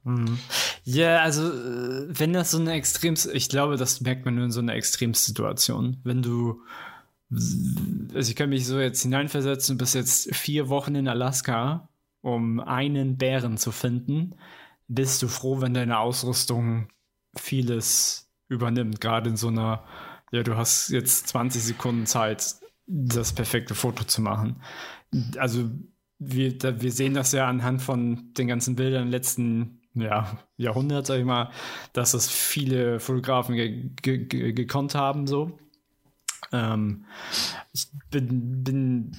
[0.04, 0.38] Mhm.
[0.84, 4.52] Ja, also äh, wenn das so eine Extrems, ich glaube, das merkt man nur in
[4.52, 5.98] so einer Extremsituation.
[6.04, 6.62] Wenn du,
[7.32, 11.90] also ich kann mich so jetzt hineinversetzen, du bist jetzt vier Wochen in Alaska,
[12.22, 14.36] um einen Bären zu finden,
[14.88, 16.88] bist du froh, wenn deine Ausrüstung
[17.36, 19.84] vieles übernimmt, gerade in so einer
[20.36, 22.56] ja, du hast jetzt 20 Sekunden Zeit,
[22.88, 24.62] das perfekte Foto zu machen.
[25.38, 25.70] Also
[26.20, 31.20] wir, da, wir sehen das ja anhand von den ganzen Bildern letzten ja, Jahrhundert, sag
[31.20, 31.52] ich mal,
[31.94, 35.58] dass das viele Fotografen ge ge ge gekonnt haben, so.
[36.52, 37.06] Ähm,
[37.72, 39.16] ich bin, bin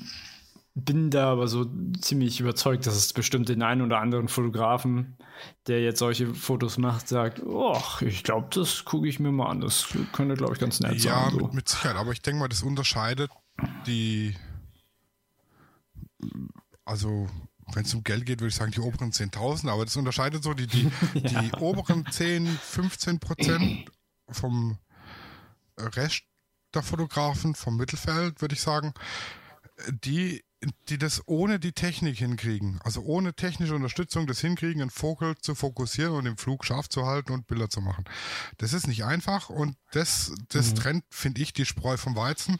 [0.79, 1.65] bin da aber so
[2.03, 5.17] ziemlich überzeugt, dass es bestimmt den einen oder anderen Fotografen,
[5.67, 9.63] der jetzt solche Fotos macht, sagt, oh, ich glaube, das gucke ich mir mal an.
[9.63, 11.25] Das könnte, glaube ich, ganz nett ja, sein.
[11.25, 11.47] Ja, so.
[11.47, 11.97] mit, mit Sicherheit.
[11.97, 13.31] Aber ich denke mal, das unterscheidet
[13.87, 14.37] die,
[16.85, 17.27] also
[17.73, 20.53] wenn es um Geld geht, würde ich sagen, die oberen 10.000, aber das unterscheidet so
[20.53, 21.41] die, die, ja.
[21.41, 23.91] die oberen 10, 15 Prozent
[24.31, 24.77] vom
[25.79, 26.25] Rest
[26.75, 28.93] der Fotografen, vom Mittelfeld, würde ich sagen,
[30.05, 30.45] die
[30.89, 35.55] die das ohne die Technik hinkriegen, also ohne technische Unterstützung das hinkriegen, einen Vogel zu
[35.55, 38.05] fokussieren und im Flug scharf zu halten und Bilder zu machen.
[38.59, 40.75] Das ist nicht einfach und das, das mhm.
[40.77, 42.59] trennt, finde ich, die Spreu vom Weizen.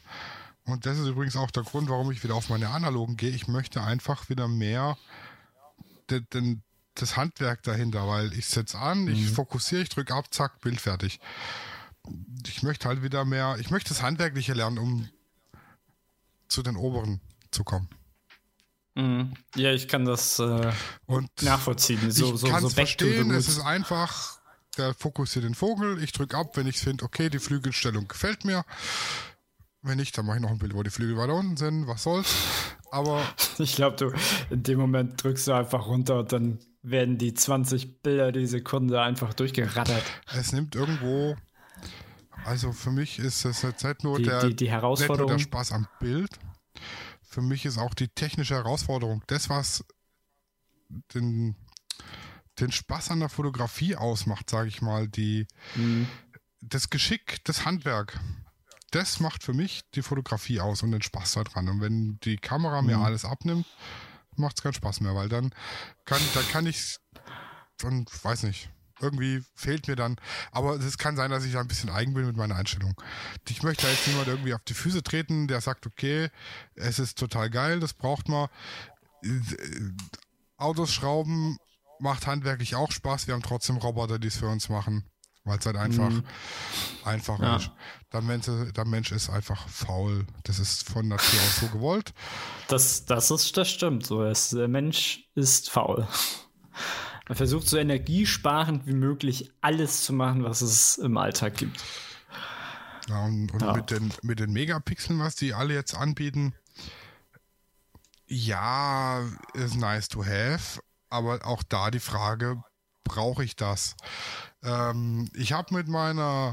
[0.65, 3.29] Und das ist übrigens auch der Grund, warum ich wieder auf meine analogen gehe.
[3.29, 4.97] Ich möchte einfach wieder mehr
[6.09, 6.63] den, den,
[6.95, 9.13] das Handwerk dahinter, weil ich setze an, mhm.
[9.13, 11.19] ich fokussiere, ich drücke ab, zack, Bild fertig.
[12.45, 15.09] Ich möchte halt wieder mehr, ich möchte das Handwerkliche lernen, um
[16.47, 17.21] zu den oberen
[17.57, 17.89] zu kommen.
[18.95, 19.33] Mhm.
[19.55, 20.71] Ja, ich kann das äh,
[21.05, 22.11] und nachvollziehen.
[22.11, 24.39] So, ich so, kann es so verstehen, es ist einfach,
[24.77, 28.63] der fokussiert den Vogel, ich drücke ab, wenn ich finde, okay, die Flügelstellung gefällt mir.
[29.83, 32.03] Wenn nicht, dann mache ich noch ein Bild, wo die Flügel weiter unten sind, was
[32.03, 32.35] soll's.
[32.91, 33.21] Aber.
[33.59, 34.13] Ich glaube, du,
[34.53, 39.01] in dem Moment drückst du einfach runter und dann werden die 20 Bilder die Sekunde
[39.01, 40.03] einfach durchgerattert.
[40.31, 41.35] Es nimmt irgendwo,
[42.45, 45.33] also für mich ist es jetzt nicht nur, die, der, die, die Herausforderung.
[45.33, 46.29] Nicht nur der Spaß am Bild,
[47.27, 49.83] für mich ist auch die technische Herausforderung das, was
[51.13, 51.55] den,
[52.59, 56.07] den Spaß an der Fotografie ausmacht, sage ich mal, die, mhm.
[56.61, 58.19] das Geschick, das Handwerk.
[58.91, 61.67] Das macht für mich die Fotografie aus und den Spaß daran.
[61.67, 62.87] Und wenn die Kamera mhm.
[62.87, 63.67] mir alles abnimmt,
[64.37, 65.53] macht es keinen Spaß mehr, weil dann
[66.05, 66.97] kann, dann kann ich,
[67.77, 68.69] dann weiß nicht,
[69.01, 70.17] irgendwie fehlt mir dann.
[70.51, 72.95] Aber es kann sein, dass ich da ein bisschen eigen bin mit meiner Einstellung.
[73.47, 76.29] Ich möchte da jetzt niemand irgendwie auf die Füße treten, der sagt, okay,
[76.75, 78.47] es ist total geil, das braucht man.
[80.57, 81.57] Autos schrauben
[81.99, 83.27] macht handwerklich auch Spaß.
[83.27, 85.03] Wir haben trotzdem Roboter, die es für uns machen,
[85.43, 86.23] weil es halt einfach mhm.
[87.03, 87.55] einfacher ja.
[87.57, 87.71] ist.
[88.13, 90.25] Der Mensch, der Mensch ist einfach faul.
[90.43, 92.13] Das ist von Natur aus so gewollt.
[92.67, 94.23] Das, das, ist, das stimmt so.
[94.23, 96.07] Der Mensch ist faul.
[97.27, 101.83] Man versucht so energiesparend wie möglich alles zu machen, was es im Alltag gibt.
[103.09, 103.73] Ja, und, und ja.
[103.73, 106.53] Mit, den, mit den Megapixeln, was die alle jetzt anbieten,
[108.27, 112.61] ja, ist nice to have, aber auch da die Frage,
[113.05, 113.95] brauche ich das?
[114.63, 116.51] Ähm, ich habe mit meiner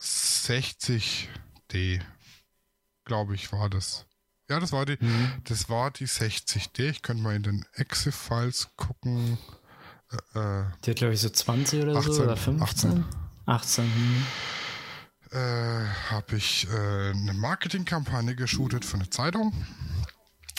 [0.00, 2.00] 60D,
[3.04, 4.06] glaube ich, war das,
[4.48, 5.32] ja, das war die, mhm.
[5.44, 6.90] das war die 60D.
[6.90, 9.38] Ich könnte mal in den Exif-Files gucken.
[10.34, 12.90] Äh, äh die hat, glaube ich, so 20 oder 18, so oder 15?
[12.90, 13.04] 18.
[13.46, 13.84] 18.
[13.84, 14.26] Mhm.
[15.30, 19.52] Äh, habe ich äh, eine Marketingkampagne geshootet für eine Zeitung.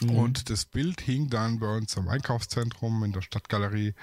[0.01, 0.09] Mhm.
[0.09, 3.93] Und das Bild hing dann bei uns im Einkaufszentrum in der Stadtgalerie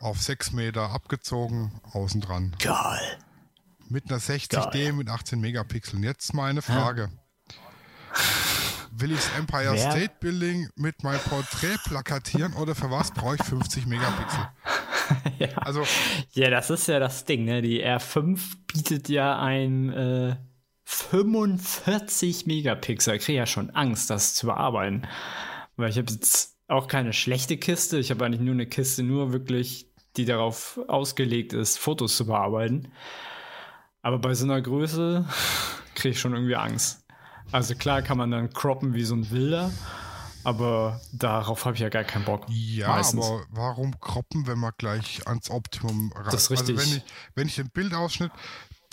[0.00, 2.54] auf 6 Meter abgezogen, außen dran.
[2.60, 3.18] Geil.
[3.88, 4.92] Mit einer 60D Geil.
[4.92, 6.02] mit 18 Megapixeln.
[6.02, 7.10] Jetzt meine Frage.
[7.10, 8.59] Ja
[8.92, 9.90] Will ich das Empire Wer?
[9.90, 14.48] State Building mit meinem Porträt plakatieren oder für was brauche ich 50 Megapixel?
[15.38, 15.48] ja.
[15.56, 15.84] Also,
[16.32, 17.62] ja, das ist ja das Ding, ne?
[17.62, 20.36] Die R5 bietet ja ein äh,
[20.84, 23.14] 45 Megapixel.
[23.14, 25.02] Ich kriege ja schon Angst, das zu bearbeiten.
[25.76, 27.98] Weil ich habe jetzt auch keine schlechte Kiste.
[27.98, 29.86] Ich habe eigentlich nur eine Kiste, nur wirklich,
[30.16, 32.92] die darauf ausgelegt ist, Fotos zu bearbeiten.
[34.02, 35.26] Aber bei so einer Größe
[35.94, 36.99] kriege ich schon irgendwie Angst.
[37.52, 39.72] Also klar kann man dann croppen wie so ein Wilder,
[40.44, 42.46] aber darauf habe ich ja gar keinen Bock.
[42.48, 43.24] ja, meistens.
[43.24, 46.24] aber warum kroppen, wenn man gleich ans Optimum ran?
[46.30, 46.78] Das ist richtig.
[46.78, 48.30] Also, wenn ich, wenn ich den Bildausschnitt,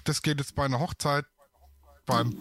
[0.05, 1.25] das geht jetzt bei einer Hochzeit,
[2.05, 2.33] beim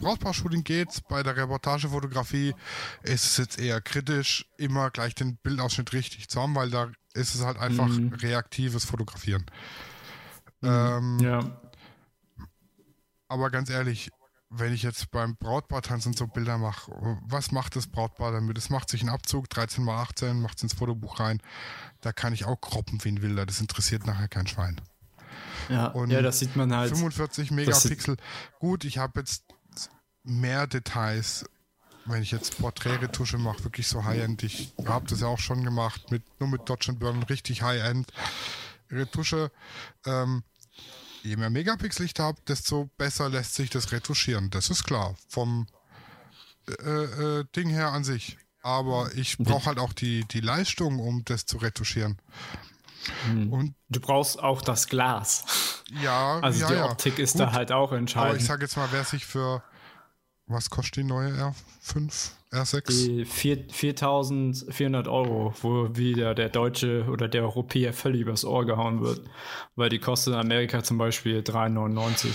[0.00, 2.54] Brautpaar-Shooting geht's, bei der Reportagefotografie
[3.02, 7.34] ist es jetzt eher kritisch, immer gleich den Bildausschnitt richtig zu haben, weil da ist
[7.34, 8.12] es halt einfach Mhm.
[8.12, 9.46] reaktives Fotografieren.
[10.62, 11.40] Ähm, Ja,
[13.28, 14.10] Aber ganz ehrlich,
[14.50, 16.90] wenn ich jetzt beim Brautpaar tanzen so Bilder mache,
[17.26, 18.56] was macht das Brautpaar damit?
[18.56, 21.42] Es macht sich einen Abzug, 13 mal 18, macht es ins Fotobuch rein.
[22.00, 23.44] Da kann ich auch kroppen wie ein Wilder.
[23.44, 24.80] Das interessiert nachher kein Schwein.
[25.68, 26.90] ja, Und ja, das sieht man halt.
[26.90, 28.16] 45 Megapixel.
[28.58, 29.44] Gut, ich habe jetzt
[30.24, 31.44] mehr Details,
[32.06, 34.42] wenn ich jetzt Porträtretusche mache, wirklich so High-End.
[34.42, 38.10] Ich habe das ja auch schon gemacht, mit, nur mit Dodge Burn, richtig High-End
[38.90, 39.50] Retusche.
[40.06, 40.42] Ähm,
[41.28, 44.50] je mehr Megapixel ich habe, desto besser lässt sich das retuschieren.
[44.50, 45.14] Das ist klar.
[45.28, 45.66] Vom
[46.68, 46.82] äh,
[47.40, 48.38] äh, Ding her an sich.
[48.62, 52.18] Aber ich brauche halt auch die, die Leistung, um das zu retuschieren.
[53.26, 55.44] Und Du brauchst auch das Glas.
[56.02, 56.84] ja, Also ja, die ja.
[56.90, 58.42] Optik ist Gut, da halt auch Aber ich entscheidend.
[58.42, 59.62] sage jetzt mal, wer sich für
[60.46, 61.30] was kostet die neue
[61.84, 62.86] R5, R6?
[62.88, 69.02] Die vier- 4400 Euro, wo wieder der Deutsche oder der Europäer völlig übers Ohr gehauen
[69.02, 69.20] wird.
[69.76, 72.28] Weil die kostet in Amerika zum Beispiel 3,99.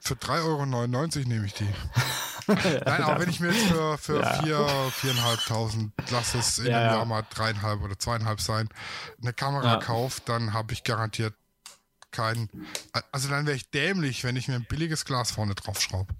[0.00, 1.66] Für 3,99 Euro nehme ich die.
[2.46, 4.42] Nein, aber wenn ich mir jetzt für, für Ja.
[4.42, 4.56] 4,
[5.12, 6.94] 4.500, lass es in Ja, einem ja.
[6.96, 8.68] Jahr mal dreieinhalb oder zweieinhalb sein,
[9.22, 9.76] eine Kamera Ja.
[9.78, 11.32] kaufe, dann habe ich garantiert
[12.10, 12.48] keinen.
[13.12, 16.14] Also dann wäre ich dämlich, wenn ich mir ein billiges Glas vorne drauf schraube.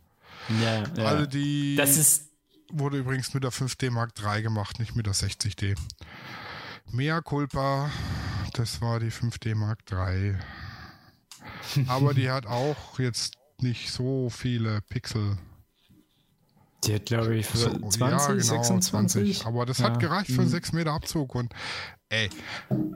[0.62, 1.04] Ja, ja.
[1.08, 2.30] Also die das ist
[2.70, 5.76] wurde übrigens mit der 5D Mark III gemacht, nicht mit der 60D.
[6.90, 7.90] Mea culpa,
[8.52, 10.36] das war die 5D Mark III.
[11.88, 15.38] Aber die hat auch jetzt nicht so viele Pixel.
[16.84, 19.46] die hat, glaube ich, für So, 20, ja, genau, 26.
[19.46, 19.84] Aber das Ja.
[19.86, 20.48] hat gereicht für Mhm.
[20.48, 21.34] 6 Meter Abzug.
[21.34, 21.54] Und
[22.10, 22.28] ey,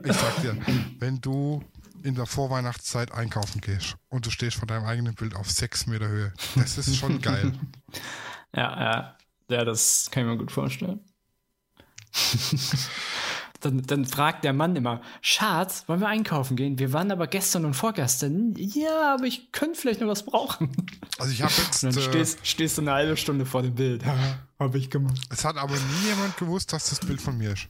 [0.05, 0.55] ich sag dir,
[0.99, 1.63] wenn du
[2.03, 6.07] in der Vorweihnachtszeit einkaufen gehst und du stehst von deinem eigenen Bild auf 6 Meter
[6.07, 7.51] Höhe, das ist schon geil.
[8.55, 9.17] Ja, ja.
[9.49, 10.99] Ja, das kann ich mir gut vorstellen.
[13.59, 16.79] dann, dann fragt der Mann immer, Schatz, wollen wir einkaufen gehen?
[16.79, 18.53] Wir waren aber gestern und vorgestern.
[18.55, 20.69] Ja, aber ich könnte vielleicht noch was brauchen.
[21.17, 23.75] Also ich habe jetzt, Und dann äh, stehst, stehst du eine halbe Stunde vor dem
[23.75, 24.03] Bild.
[24.03, 24.17] Ja,
[24.59, 25.19] habe ich gemacht.
[25.29, 27.67] es hat aber nie jemand gewusst, dass das Bild von mir ist.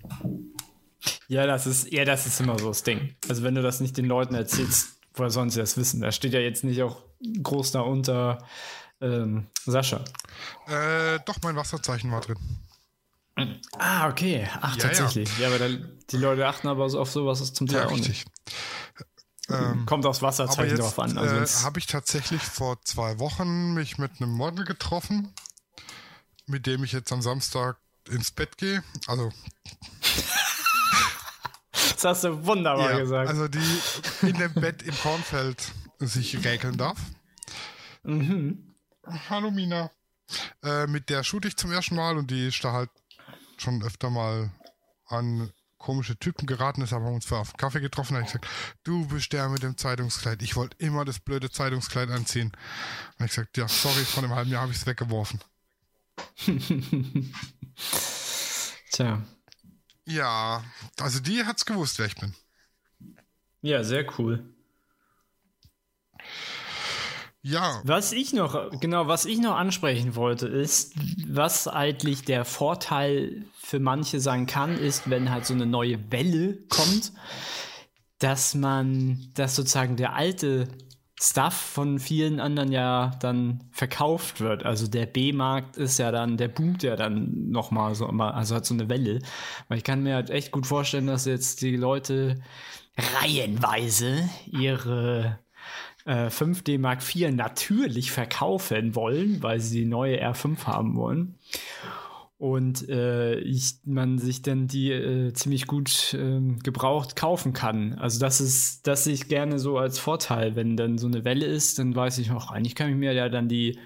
[1.28, 3.16] Ja, das ist, ja, das ist immer so das Ding.
[3.28, 6.02] Also wenn du das nicht den Leuten erzählst, woher sollen sie das wissen?
[6.02, 7.02] Da steht ja jetzt nicht auch
[7.42, 8.40] groß da unter
[9.02, 10.04] ähm, Sascha.
[10.68, 12.38] Äh, doch, mein Wasserzeichen war drin.
[13.78, 14.48] Ah, okay.
[14.62, 15.38] Ach, Ja, tatsächlich.
[15.38, 18.10] Ja, aber da, die Leute achten aber so auf sowas zum Teil Ja, auch nicht.
[18.10, 18.26] richtig.
[19.50, 21.18] Ähm, Kommt aufs Wasserzeichen jetzt drauf an.
[21.18, 25.34] Also äh, habe ich tatsächlich vor zwei Wochen mich mit einem Model getroffen,
[26.46, 27.78] mit dem ich jetzt am Samstag
[28.10, 28.84] ins Bett gehe.
[29.08, 29.32] Also,
[31.94, 33.30] das hast du wunderbar ja, gesagt.
[33.30, 33.80] also die
[34.22, 36.98] in dem Bett im Kornfeld sich räkeln darf.
[38.04, 38.66] mhm.
[39.06, 39.92] Hallo Mina.
[40.64, 42.90] Äh, mit der shoot ich zum ersten Mal und die ist da halt
[43.58, 44.52] schon öfter mal
[45.08, 48.28] an komische Typen geraten ist, haben wir uns für auf den Kaffee getroffen, da habe
[48.28, 48.48] ich gesagt,
[48.84, 50.42] du bist der mit dem Zeitungskleid.
[50.44, 52.52] Ich wollte immer das blöde Zeitungskleid anziehen.
[53.18, 55.40] Und ich gesagt, ja, sorry, vor einem halben Jahr habe ich es weggeworfen.
[58.92, 59.24] Tja.
[60.06, 60.64] Ja,
[61.00, 62.36] also die hat's gewusst, wer ich bin.
[63.62, 64.44] Ja, sehr cool.
[67.42, 70.94] Ja, Was ich noch, genau, was ich noch ansprechen wollte, ist,
[71.26, 76.58] was eigentlich der Vorteil für manche sein kann, ist, wenn halt so eine neue Welle
[76.68, 77.14] kommt,
[78.20, 80.68] dass man, dass sozusagen der alte
[81.22, 84.64] Stuff von vielen anderen ja dann verkauft wird.
[84.64, 88.66] Also der B-Markt ist ja dann, der boomt ja dann nochmal so immer, also hat
[88.66, 89.20] so eine Welle.
[89.68, 92.42] Weil ich kann mir halt echt gut vorstellen, dass jetzt die Leute
[93.22, 95.40] reihenweise ihre
[96.06, 101.36] äh, 5D Mark IV natürlich verkaufen wollen, weil sie die neue R5 haben wollen.
[102.38, 107.96] Und äh, ich, man sich dann die äh, ziemlich gut ähm, gebraucht kaufen kann.
[108.00, 110.56] Also das ist, das sehe ich gerne so als Vorteil.
[110.56, 113.28] Wenn dann so eine Welle ist, dann weiß ich auch, eigentlich kann ich mir ja
[113.28, 113.78] dann die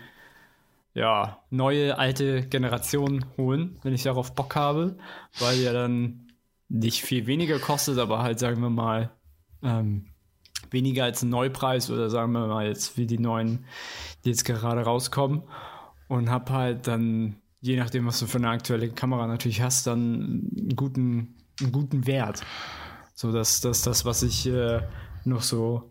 [0.94, 4.98] ja, neue, alte Generation holen, wenn ich darauf Bock habe,
[5.40, 6.32] weil ja dann
[6.70, 9.12] nicht viel weniger kostet, aber halt, sagen wir mal,
[9.64, 10.13] ähm,
[10.74, 13.66] weniger als ein Neupreis oder sagen wir mal jetzt wie die neuen,
[14.26, 15.44] die jetzt gerade rauskommen.
[16.08, 20.50] Und hab halt dann, je nachdem, was du für eine aktuelle Kamera natürlich hast, dann
[20.58, 22.42] einen guten, einen guten Wert.
[23.16, 24.82] So, dass das, das, was ich äh,
[25.24, 25.90] noch so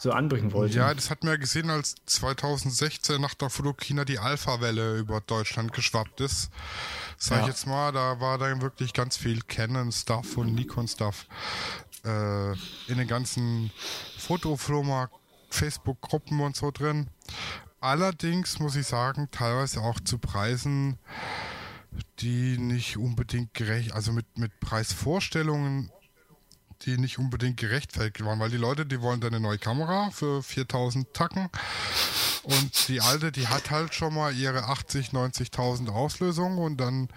[0.00, 0.78] so anbringen wollte.
[0.78, 5.74] Ja, das hat man ja gesehen, als 2016 nach der Fotokina die Alpha-Welle über Deutschland
[5.74, 6.50] geschwappt ist.
[7.18, 7.42] Sag ja.
[7.42, 11.26] ich jetzt mal, da war dann wirklich ganz viel Canon-Stuff und Nikon-Stuff
[12.04, 12.52] äh,
[12.88, 13.70] in den ganzen
[14.18, 15.14] Fotoflohmarkt,
[15.50, 17.08] Facebook-Gruppen und so drin.
[17.80, 20.98] Allerdings muss ich sagen, teilweise auch zu Preisen,
[22.20, 25.90] die nicht unbedingt gerecht, also mit, mit Preisvorstellungen
[26.86, 31.12] die nicht unbedingt gerechtfertigt waren, weil die Leute, die wollen eine neue Kamera für 4000
[31.12, 31.50] Tacken
[32.42, 37.08] und die alte, die hat halt schon mal ihre 80, 90.000 Auslösung und dann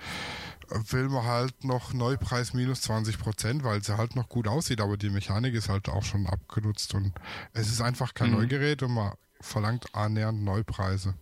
[0.70, 4.98] will man halt noch Neupreis minus 20 Prozent, weil sie halt noch gut aussieht, aber
[4.98, 7.14] die Mechanik ist halt auch schon abgenutzt und
[7.54, 8.38] es ist einfach kein mhm.
[8.38, 11.16] Neugerät und man verlangt annähernd Neupreise.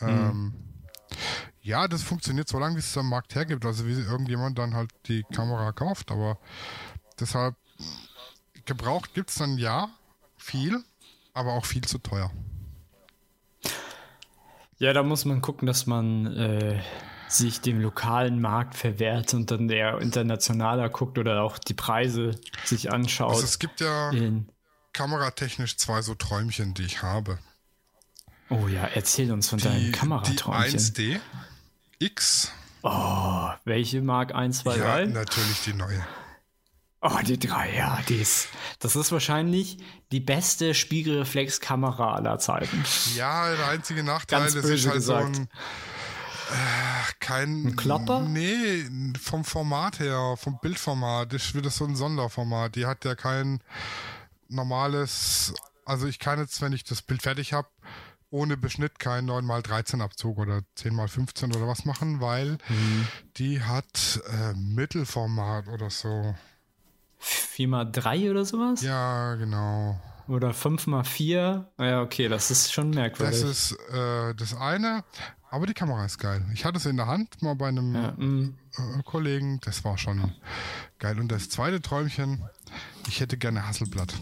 [0.00, 0.08] Mhm.
[0.08, 0.54] Ähm,
[1.60, 4.90] ja, das funktioniert so lange, wie es am Markt hergibt, also wie irgendjemand dann halt
[5.06, 6.38] die Kamera kauft, aber
[7.22, 7.54] Deshalb,
[8.64, 9.90] gebraucht gibt es dann ja
[10.36, 10.82] viel,
[11.34, 12.32] aber auch viel zu teuer.
[14.78, 16.82] Ja, da muss man gucken, dass man äh,
[17.34, 22.92] sich dem lokalen Markt verwehrt und dann eher internationaler guckt oder auch die Preise sich
[22.92, 23.32] anschaut.
[23.32, 24.12] Also es gibt ja
[24.92, 27.38] kameratechnisch zwei so Träumchen, die ich habe.
[28.50, 30.94] Oh ja, erzähl uns von die, deinen Kameraträumchen.
[30.94, 31.20] Die 1D
[31.98, 32.52] X.
[32.82, 35.06] Oh, welche Mark 1, 2, ja, 3?
[35.06, 36.04] natürlich die neue.
[37.04, 39.78] Oh, die drei, ja, die ist, das ist wahrscheinlich
[40.12, 42.84] die beste Spiegelreflexkamera aller Zeiten.
[43.16, 45.34] Ja, der einzige Nachteil ist, ist halt gesagt.
[45.34, 45.48] so ein,
[47.20, 47.66] kein.
[47.66, 48.20] Ein Klopper?
[48.20, 48.84] Nee,
[49.20, 52.76] vom Format her, vom Bildformat, ist wieder so ein Sonderformat.
[52.76, 53.60] Die hat ja kein
[54.48, 57.68] normales, also ich kann jetzt, wenn ich das Bild fertig habe,
[58.30, 63.06] ohne Beschnitt keinen 9x13 Abzug oder 10x15 oder was machen, weil mhm.
[63.36, 66.34] die hat äh, Mittelformat oder so.
[67.20, 68.82] 4x3 oder sowas?
[68.82, 70.00] Ja, genau.
[70.28, 71.64] Oder 5x4.
[71.76, 73.40] Ah ja, okay, das ist schon merkwürdig.
[73.40, 75.04] Das ist äh, das eine,
[75.52, 76.46] aber die Kamera ist geil.
[76.54, 80.32] Ich hatte es in der Hand mal bei einem ja, äh, Kollegen, das war schon
[80.98, 81.20] geil.
[81.20, 82.42] Und das zweite Träumchen,
[83.06, 84.14] ich hätte gerne Hasselblatt.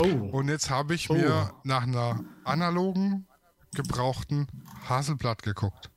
[0.00, 0.06] Oh.
[0.06, 1.14] Und jetzt habe ich oh.
[1.14, 3.26] mir nach einer analogen,
[3.74, 4.46] gebrauchten
[4.88, 5.90] Hasselblatt geguckt.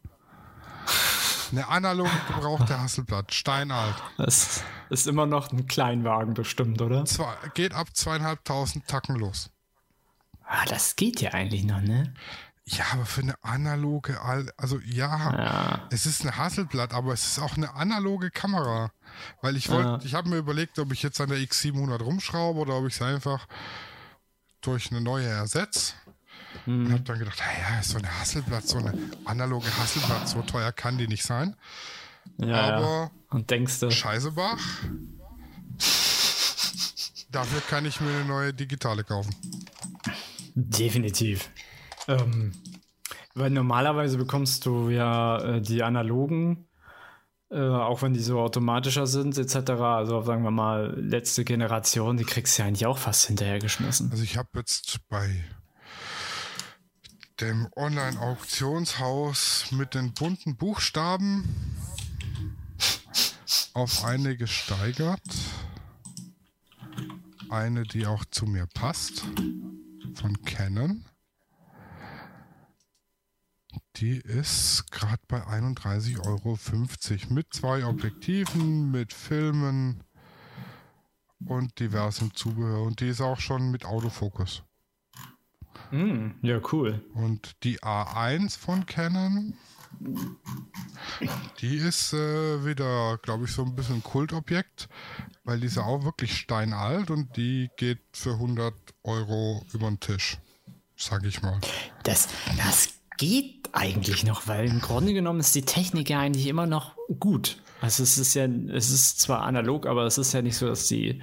[1.52, 3.96] Eine analog gebrauchte Hasselblatt, steinalt.
[4.18, 7.06] Das ist immer noch ein Kleinwagen bestimmt, oder?
[7.06, 9.52] Zwei, geht ab zweieinhalbtausend Tacken los.
[10.44, 12.14] Ah, das geht ja eigentlich noch, ne?
[12.70, 14.20] Ja, aber für eine analoge,
[14.58, 18.92] also ja, ja, es ist eine Hasselblatt, aber es ist auch eine analoge Kamera.
[19.42, 20.00] Weil ich wollte, ja.
[20.04, 23.02] ich habe mir überlegt, ob ich jetzt an der X700 rumschraube oder ob ich es
[23.02, 23.48] einfach
[24.60, 25.94] durch eine neue ersetze.
[26.66, 26.88] Mhm.
[26.88, 28.94] Und habe dann gedacht, ja, so eine Hasselblatt, so eine
[29.24, 31.56] analoge Hasselblatt, so teuer kann die nicht sein.
[32.38, 34.60] Ja, Aber und denkst du, Scheißebach,
[37.32, 39.34] dafür kann ich mir eine neue digitale kaufen.
[40.54, 41.50] Definitiv.
[42.08, 42.54] Ähm,
[43.34, 46.68] weil normalerweise bekommst du ja äh, die analogen,
[47.50, 49.72] äh, auch wenn die so automatischer sind, etc.
[49.72, 54.10] Also sagen wir mal, letzte Generation, die kriegst du ja eigentlich auch fast hinterhergeschmissen.
[54.12, 55.44] Also ich habe jetzt bei
[57.40, 61.76] dem Online-Auktionshaus mit den bunten Buchstaben
[63.74, 65.22] auf eine gesteigert.
[67.50, 69.24] Eine, die auch zu mir passt,
[70.16, 71.06] von Canon.
[73.98, 80.04] Die ist gerade bei 31,50 Euro mit zwei Objektiven, mit Filmen
[81.46, 82.84] und diversem Zubehör.
[82.84, 84.62] Und die ist auch schon mit Autofokus.
[85.90, 87.04] Mm, ja, cool.
[87.16, 89.56] Und die A1 von Canon,
[91.60, 94.90] die ist äh, wieder, glaube ich, so ein bisschen Kultobjekt,
[95.44, 100.00] weil die ist ja auch wirklich steinalt und die geht für 100 Euro über den
[100.00, 100.38] Tisch,
[100.96, 101.60] sag ich mal.
[102.04, 102.28] Das,
[102.58, 106.96] das geht eigentlich noch, weil im Grunde genommen ist die Technik ja eigentlich immer noch
[107.20, 107.62] gut.
[107.80, 110.88] Also es ist ja, es ist zwar analog, aber es ist ja nicht so, dass
[110.88, 111.22] die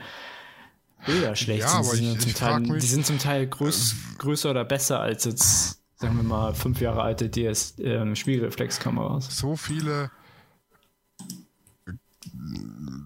[1.04, 2.22] Bilder schlecht ja, sind.
[2.24, 5.24] Die, ich, sind Teil, mich, die sind zum Teil größ, äh, größer oder besser als
[5.24, 9.36] jetzt, sagen wir mal, fünf Jahre alte DS ähm, Spiegelreflexkameras.
[9.36, 10.10] So viele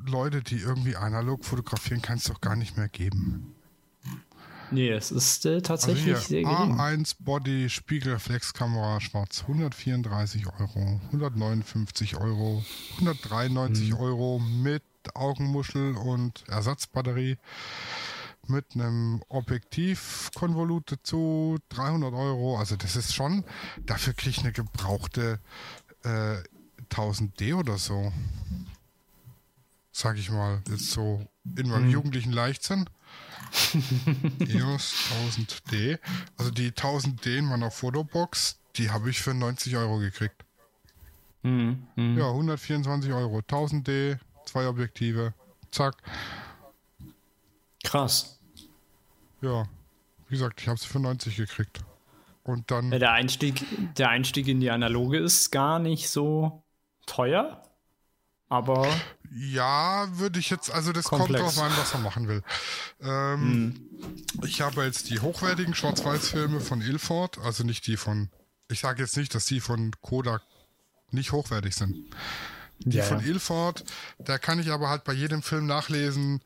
[0.06, 3.54] Leute, die irgendwie analog fotografieren, kann es doch gar nicht mehr geben.
[4.70, 6.78] Nee, es ist äh, tatsächlich also sehr gering.
[6.78, 12.64] A1 Body Spiegelreflexkamera schwarz 134 Euro, 159 Euro,
[12.96, 13.98] 193 hm.
[13.98, 14.82] Euro mit
[15.14, 17.38] Augenmuschel und Ersatzbatterie
[18.46, 22.58] mit einem Objektivkonvolut dazu, 300 Euro.
[22.58, 23.44] Also das ist schon,
[23.84, 25.40] dafür kriege ich eine gebrauchte
[26.04, 26.36] äh,
[26.90, 28.12] 1000D oder so.
[29.92, 31.90] Sag ich mal, jetzt so in meinem hm.
[31.90, 32.88] jugendlichen Leichtsinn.
[34.40, 35.98] EOS 1000D.
[36.36, 40.44] Also die 1000D in meiner Fotobox, die habe ich für 90 Euro gekriegt.
[41.42, 42.18] Hm, hm.
[42.18, 43.38] Ja, 124 Euro.
[43.38, 45.34] 1000D, zwei Objektive.
[45.70, 45.96] Zack.
[47.84, 48.38] Krass.
[49.40, 49.68] Ja,
[50.28, 51.80] wie gesagt, ich habe sie für 90 gekriegt.
[52.44, 52.90] Und dann.
[52.92, 53.64] Ja, der, Einstieg,
[53.96, 56.62] der Einstieg in die Analoge ist gar nicht so
[57.06, 57.62] teuer,
[58.48, 58.88] aber.
[59.30, 61.42] Ja, würde ich jetzt, also das komplex.
[61.42, 62.42] kommt drauf an, was er machen will.
[63.00, 64.44] Ähm, hm.
[64.46, 68.30] Ich habe jetzt die hochwertigen Schwarz-Weiß-Filme von Ilford, also nicht die von,
[68.70, 70.42] ich sage jetzt nicht, dass die von Kodak
[71.10, 72.10] nicht hochwertig sind.
[72.80, 73.84] Die ja, von Ilford,
[74.18, 76.42] da kann ich aber halt bei jedem Film nachlesen,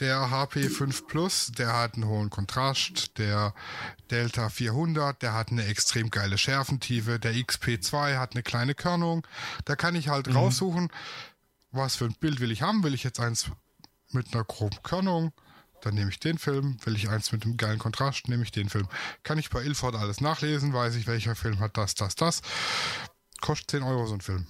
[0.00, 3.54] der HP5 Plus, der hat einen hohen Kontrast, der
[4.10, 9.26] Delta 400, der hat eine extrem geile Schärfentiefe, der XP2 hat eine kleine Körnung.
[9.66, 10.36] Da kann ich halt mhm.
[10.36, 10.90] raussuchen,
[11.72, 12.82] was für ein Bild will ich haben.
[12.82, 13.50] Will ich jetzt eins
[14.10, 15.32] mit einer groben Körnung?
[15.82, 16.76] Dann nehme ich den Film.
[16.84, 18.28] Will ich eins mit einem geilen Kontrast?
[18.28, 18.88] Nehme ich den Film.
[19.22, 20.72] Kann ich bei Ilford alles nachlesen?
[20.72, 22.42] Weiß ich, welcher Film hat das, das, das.
[23.40, 24.46] Kostet 10 Euro so ein Film.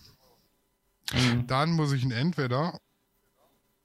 [1.12, 1.46] Mhm.
[1.46, 2.80] Dann muss ich ihn entweder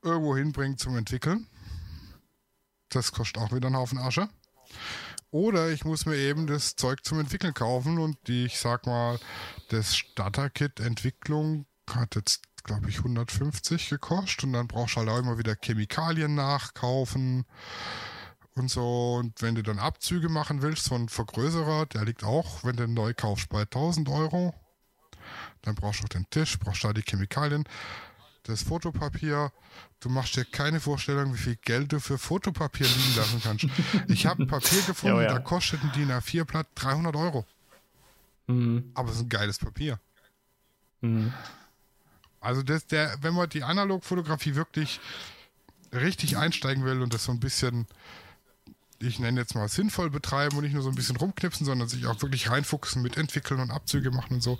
[0.01, 1.47] irgendwo hinbringen zum Entwickeln.
[2.89, 4.29] Das kostet auch wieder einen Haufen Asche.
[5.31, 9.19] Oder ich muss mir eben das Zeug zum Entwickeln kaufen und die, ich sag mal,
[9.67, 15.37] das Starter-Kit-Entwicklung hat jetzt, glaube ich, 150 gekostet und dann brauchst du halt auch immer
[15.37, 17.45] wieder Chemikalien nachkaufen
[18.55, 19.15] und so.
[19.15, 23.13] Und wenn du dann Abzüge machen willst, ein Vergrößerer, der liegt auch, wenn du neu
[23.13, 24.53] kaufst, bei 1000 Euro.
[25.61, 27.63] Dann brauchst du auch den Tisch, brauchst du da die Chemikalien
[28.47, 29.51] das Fotopapier.
[29.99, 33.67] Du machst dir keine Vorstellung, wie viel Geld du für Fotopapier liegen lassen kannst.
[34.07, 35.33] Ich habe Papier gefunden, ja, ja.
[35.33, 37.45] da kostet ein DIN A4-Blatt 300 Euro.
[38.47, 38.91] Mhm.
[38.93, 39.99] Aber es ist ein geiles Papier.
[41.01, 41.33] Mhm.
[42.45, 44.99] Also das, der, wenn man die Analogfotografie wirklich
[45.91, 47.87] richtig einsteigen will und das so ein bisschen,
[48.99, 52.05] ich nenne jetzt mal sinnvoll betreiben und nicht nur so ein bisschen rumknipsen, sondern sich
[52.05, 54.59] auch wirklich reinfuchsen mit entwickeln und Abzüge machen und so,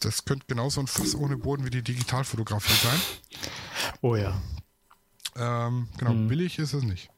[0.00, 3.00] das könnte genauso ein Fass ohne Boden wie die Digitalfotografie sein.
[4.02, 4.38] Oh ja.
[5.34, 6.28] Ähm, genau, hm.
[6.28, 7.10] billig ist es nicht.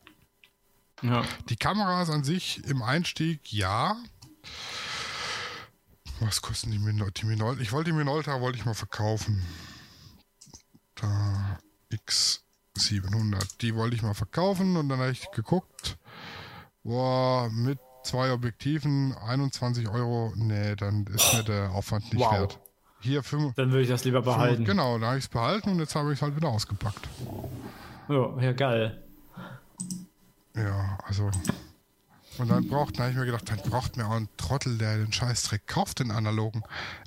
[1.03, 1.25] Ja.
[1.49, 3.97] Die Kameras an sich im Einstieg, ja.
[6.21, 7.21] Was kosten die Minolta?
[7.21, 7.61] Die Minolta?
[7.61, 9.45] Ich wollte die Minolta wollte ich mal verkaufen.
[10.97, 11.59] Da
[11.93, 13.59] X700.
[13.61, 15.97] Die wollte ich mal verkaufen und dann habe ich geguckt.
[16.83, 20.33] Boah, mit zwei Objektiven 21 Euro.
[20.37, 22.33] Nee, dann ist mir der Aufwand nicht wow.
[22.33, 22.59] wert.
[23.01, 24.57] Hier fünf, Dann würde ich das lieber behalten.
[24.57, 27.09] Fünf, genau, da habe ich es behalten und jetzt habe ich es halt wieder ausgepackt.
[28.09, 29.05] Ja, ja, geil.
[30.57, 31.31] Ja, also.
[32.39, 34.99] Und dann braucht, dann habe ich mir gedacht, dann braucht mir auch ein Trottel, der
[34.99, 36.63] den Scheißdreck kauft, den analogen.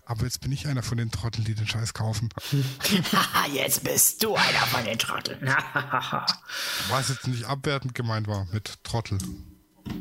[0.05, 2.29] Aber jetzt bin ich einer von den Trotteln, die den Scheiß kaufen.
[3.53, 5.39] jetzt bist du einer von den Trotteln.
[6.89, 9.19] Was jetzt nicht abwertend gemeint war mit Trottel.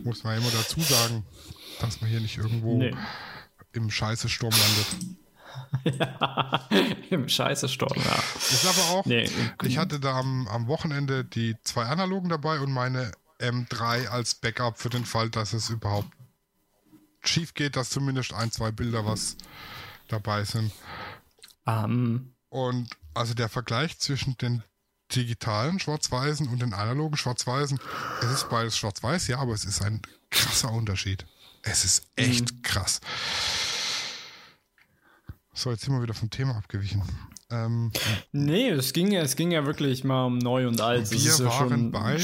[0.04, 1.24] Muss man immer dazu sagen,
[1.80, 2.94] dass man hier nicht irgendwo nee.
[3.72, 5.18] im Scheißesturm landet.
[5.84, 6.68] ja,
[7.10, 8.22] im Scheiße-Sturm, ja.
[8.36, 9.28] Ist aber auch, nee.
[9.62, 14.78] ich hatte da am, am Wochenende die zwei Analogen dabei und meine M3 als Backup
[14.78, 16.08] für den Fall, dass es überhaupt
[17.22, 19.36] schief geht, dass zumindest ein, zwei Bilder was
[20.08, 20.72] dabei sind.
[21.64, 22.34] Um.
[22.48, 24.62] Und also der Vergleich zwischen den
[25.14, 27.78] digitalen Schwarz-Weißen und den analogen Schwarz-Weißen,
[28.22, 31.26] es ist beides Schwarz-Weiß, ja, aber es ist ein krasser Unterschied.
[31.62, 32.62] Es ist echt mhm.
[32.62, 33.00] krass.
[35.52, 37.02] So, jetzt sind wir wieder vom Thema abgewichen.
[37.50, 37.92] Ähm,
[38.32, 41.10] nee, es ging, es ging ja wirklich mal um neu und alt.
[41.10, 42.18] Wir ja waren bei.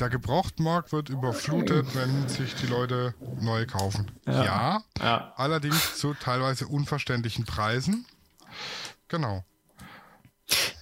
[0.00, 4.10] Der Gebrauchtmarkt wird überflutet, wenn sich die Leute neu kaufen.
[4.26, 4.44] Ja.
[4.44, 5.32] ja, ja.
[5.36, 8.06] allerdings zu teilweise unverständlichen Preisen.
[9.08, 9.44] Genau.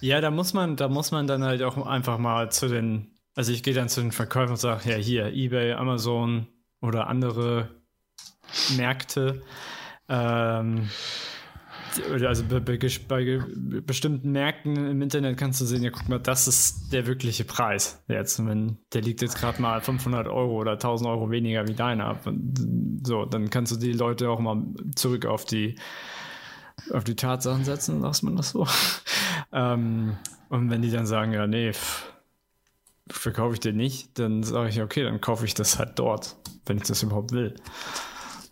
[0.01, 3.51] Ja, da muss man, da muss man dann halt auch einfach mal zu den, also
[3.51, 6.47] ich gehe dann zu den Verkäufern und sage, ja hier, eBay, Amazon
[6.81, 7.69] oder andere
[8.75, 9.41] Märkte.
[10.09, 10.89] Ähm,
[12.25, 13.41] also bei, bei,
[13.81, 18.03] bestimmten Märkten im Internet kannst du sehen, ja, guck mal, das ist der wirkliche Preis.
[18.07, 22.19] Jetzt, wenn der liegt jetzt gerade mal 500 Euro oder 1000 Euro weniger wie deiner.
[23.03, 24.63] So, dann kannst du die Leute auch mal
[24.95, 25.75] zurück auf die
[26.93, 28.67] auf die Tatsachen setzen, sagt man das so.
[29.51, 30.15] ähm,
[30.49, 32.13] und wenn die dann sagen, ja, nee, pff,
[33.09, 36.77] verkaufe ich den nicht, dann sage ich, okay, dann kaufe ich das halt dort, wenn
[36.77, 37.55] ich das überhaupt will.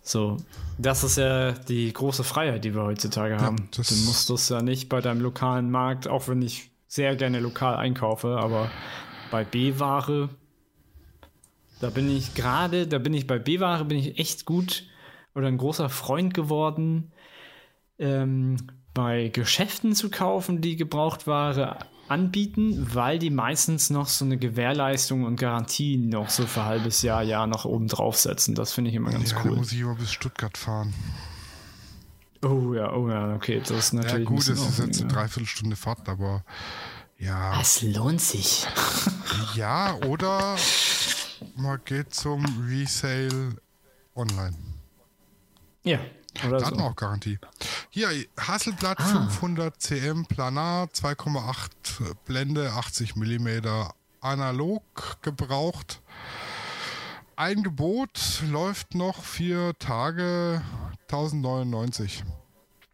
[0.06, 0.36] So,
[0.78, 3.68] das ist ja die große Freiheit, die wir heutzutage haben.
[3.76, 7.40] Ja, du musst das ja nicht bei deinem lokalen Markt, auch wenn ich sehr gerne
[7.40, 8.70] lokal einkaufe, aber
[9.32, 10.28] bei B-Ware,
[11.80, 14.84] da bin ich gerade, da bin ich bei B-Ware, bin ich echt gut
[15.34, 17.10] oder ein großer Freund geworden,
[17.98, 18.58] ähm,
[18.94, 21.78] bei Geschäften zu kaufen, die Gebrauchtware
[22.08, 27.02] anbieten, weil die meistens noch so eine Gewährleistung und Garantie noch so für ein halbes
[27.02, 28.54] Jahr, Jahr noch oben draufsetzen.
[28.54, 29.52] Das finde ich immer ganz ja, cool.
[29.52, 30.94] Da muss ich immer bis Stuttgart fahren.
[32.42, 34.28] Oh ja, oh ja, okay, das ist natürlich.
[34.28, 36.44] Ja, gut, es ist jetzt eine Dreiviertelstunde Fahrt, aber
[37.18, 37.60] ja.
[37.60, 38.66] Es lohnt sich.
[39.54, 40.56] ja, oder
[41.56, 43.56] man geht zum Resale
[44.14, 44.54] online.
[45.82, 45.98] Ja,
[46.46, 46.66] oder da so.
[46.66, 47.38] hat man auch Garantie.
[47.96, 49.26] Hier, Hasselblatt ah.
[49.26, 51.70] 500 cm Planar, 2,8
[52.26, 53.62] Blende, 80 mm
[54.20, 54.82] analog
[55.22, 56.02] gebraucht.
[57.36, 60.60] Ein Gebot läuft noch vier Tage
[61.10, 62.22] 1099.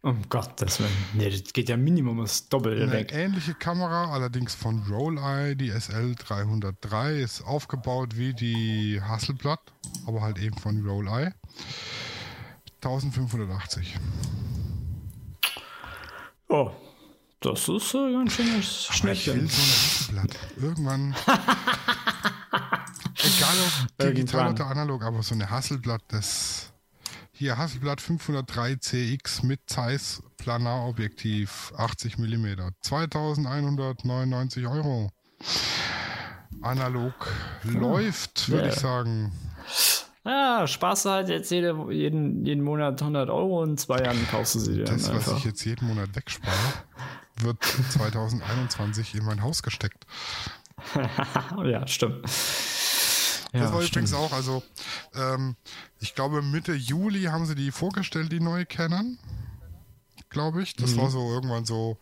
[0.03, 0.91] Um Gottes Willen.
[1.15, 3.11] Nee, das geht ja Minimum das Doppelte weg.
[3.11, 9.59] Ähnliche Kamera, allerdings von Rolleye, die SL303, ist aufgebaut wie die Hasselblatt,
[10.05, 11.33] aber halt eben von Rolleye.
[12.81, 13.99] 1580.
[16.53, 16.69] Oh,
[17.39, 19.47] das ist äh, ganz schönes Schnäppchen.
[19.47, 20.37] Ich will so ein Hasselblatt.
[20.55, 21.15] Irgendwann.
[23.15, 26.71] egal ob digital oder analog, aber so eine Hasselblatt, das.
[27.31, 32.57] Hier Hasselblatt 503 CX mit Zeiss Planarobjektiv 80 mm.
[32.81, 35.09] 2199 Euro.
[36.61, 37.15] Analog
[37.63, 37.71] ja.
[37.71, 38.73] läuft, würde ja.
[38.73, 39.31] ich sagen.
[40.25, 44.55] Ja, Spaß halt jetzt jede, jeden, jeden Monat 100 Euro und in zwei Jahren kaufst
[44.55, 44.83] du sie dir.
[44.85, 46.55] Das, was ich jetzt jeden Monat wegspare,
[47.41, 50.05] wird 2021 in mein Haus gesteckt.
[51.65, 52.25] ja, stimmt.
[53.51, 54.07] Ja, das war stimmt.
[54.07, 54.63] übrigens auch, also
[55.13, 55.55] ähm,
[55.99, 59.19] ich glaube Mitte Juli haben sie die vorgestellt, die neue Canon,
[60.29, 60.75] glaube ich.
[60.75, 61.01] Das mhm.
[61.01, 61.97] war so irgendwann so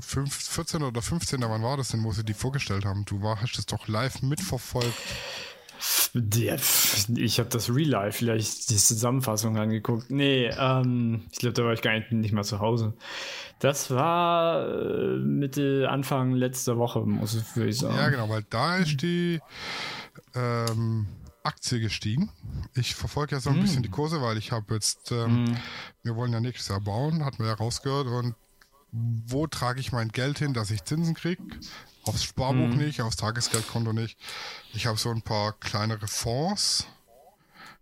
[0.00, 3.04] 5, äh, 14 oder 15, wann war das denn, wo sie die vorgestellt haben?
[3.04, 4.98] Du war, hast das doch live mitverfolgt.
[7.16, 10.10] Ich habe das Real Life vielleicht die Zusammenfassung angeguckt.
[10.10, 12.94] Nee, ähm, ich glaube, da war ich gar nicht, nicht mal zu Hause.
[13.58, 17.96] Das war äh, Mitte, Anfang letzter Woche, muss ich sagen.
[17.96, 19.40] Ja, genau, weil da ist die
[20.34, 21.06] ähm,
[21.44, 22.30] Aktie gestiegen.
[22.74, 23.62] Ich verfolge ja so ein mm.
[23.62, 25.56] bisschen die Kurse, weil ich habe jetzt, ähm, mm.
[26.02, 28.34] wir wollen ja nächstes Jahr bauen, hatten wir ja rausgehört und
[28.92, 31.42] wo trage ich mein Geld hin, dass ich Zinsen kriege?
[32.04, 32.76] Aufs Sparbuch mhm.
[32.76, 34.18] nicht, aufs Tagesgeldkonto nicht.
[34.74, 36.86] Ich habe so ein paar kleinere Fonds,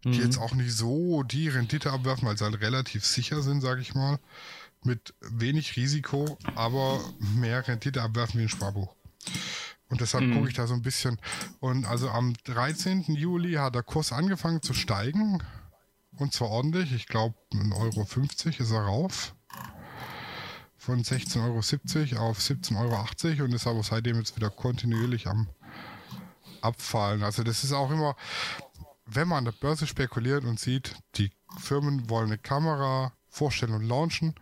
[0.04, 0.22] die mhm.
[0.22, 3.94] jetzt auch nicht so die Rendite abwerfen, weil sie halt relativ sicher sind, sage ich
[3.94, 4.18] mal.
[4.82, 8.94] Mit wenig Risiko, aber mehr Rendite abwerfen wie ein Sparbuch.
[9.88, 10.34] Und deshalb mhm.
[10.34, 11.18] gucke ich da so ein bisschen.
[11.58, 13.02] Und also am 13.
[13.08, 15.42] Juli hat der Kurs angefangen zu steigen.
[16.16, 16.92] Und zwar ordentlich.
[16.92, 19.34] Ich glaube, 1,50 Euro ist er rauf
[20.80, 25.46] von 16,70 Euro auf 17,80 Euro und ist aber seitdem jetzt wieder kontinuierlich am
[26.62, 27.22] Abfallen.
[27.22, 28.16] Also das ist auch immer,
[29.04, 33.82] wenn man an der Börse spekuliert und sieht, die Firmen wollen eine Kamera vorstellen und
[33.82, 34.34] launchen,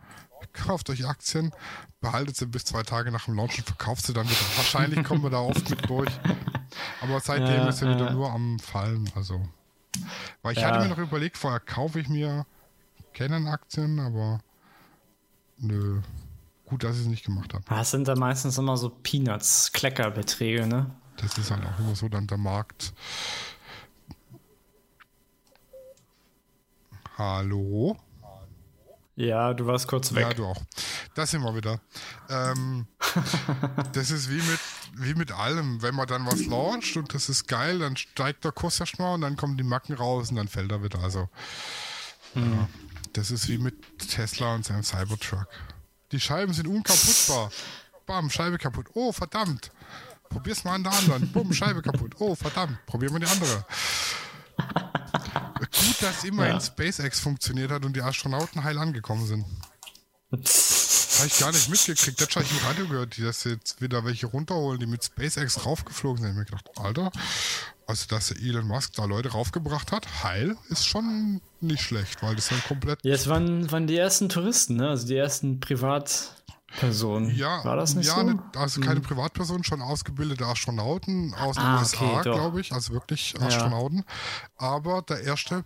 [0.52, 1.52] kauft euch Aktien,
[2.00, 4.56] behaltet sie bis zwei Tage nach dem Launchen, verkauft sie dann wieder.
[4.56, 6.12] Wahrscheinlich kommen wir da oft mit durch.
[7.00, 9.10] Aber seitdem ja, ist er wieder nur am Fallen.
[9.16, 9.40] Also,
[10.42, 10.68] weil ich ja.
[10.68, 12.46] hatte mir noch überlegt, vorher kaufe ich mir
[13.12, 14.40] Canon-Aktien, aber
[15.56, 16.00] nö,
[16.68, 17.64] Gut, dass ich es nicht gemacht habe.
[17.66, 20.90] Das sind da meistens immer so Peanuts, Kleckerbeträge, ne?
[21.16, 22.92] Das ist halt auch immer so dann der Markt.
[27.16, 27.96] Hallo?
[29.16, 30.22] Ja, du warst kurz weg.
[30.22, 30.62] Ja, du auch.
[31.14, 31.80] Das sind wir wieder.
[32.28, 32.86] Ähm,
[33.94, 34.60] das ist wie mit,
[34.94, 35.80] wie mit allem.
[35.80, 39.22] Wenn man dann was launcht und das ist geil, dann steigt der Kurs erstmal und
[39.22, 41.00] dann kommen die Macken raus und dann fällt er wieder.
[41.00, 41.30] Also,
[42.34, 42.52] mhm.
[42.52, 42.68] ja,
[43.14, 45.48] das ist wie mit Tesla und seinem Cybertruck.
[46.12, 47.50] Die Scheiben sind unkaputtbar.
[48.06, 48.86] Bam, Scheibe kaputt.
[48.94, 49.70] Oh, verdammt.
[50.28, 51.30] Probier's mal an der anderen.
[51.32, 52.14] Bumm, Scheibe kaputt.
[52.18, 52.78] Oh, verdammt.
[52.86, 53.64] Probieren wir die andere.
[55.58, 56.60] Gut, dass immerhin ja.
[56.60, 59.44] SpaceX funktioniert hat und die Astronauten heil angekommen sind.
[61.18, 62.20] Habe ich gar nicht mitgekriegt.
[62.20, 66.22] Das habe ich im Radio gehört, dass jetzt wieder welche runterholen, die mit SpaceX raufgeflogen
[66.22, 66.30] sind.
[66.30, 67.10] Ich habe mir gedacht, Alter,
[67.86, 72.48] also dass Elon Musk da Leute raufgebracht hat, heil, ist schon nicht schlecht, weil das
[72.48, 73.00] dann komplett.
[73.02, 74.90] Ja, es waren, waren die ersten Touristen, ne?
[74.90, 77.34] Also die ersten Privatpersonen.
[77.34, 78.22] Ja, war das nicht ja, so?
[78.22, 79.04] Ne, also keine mhm.
[79.04, 84.04] Privatpersonen, schon ausgebildete Astronauten aus den ah, USA, okay, glaube ich, also wirklich Astronauten.
[84.60, 84.68] Ja.
[84.68, 85.64] Aber der erste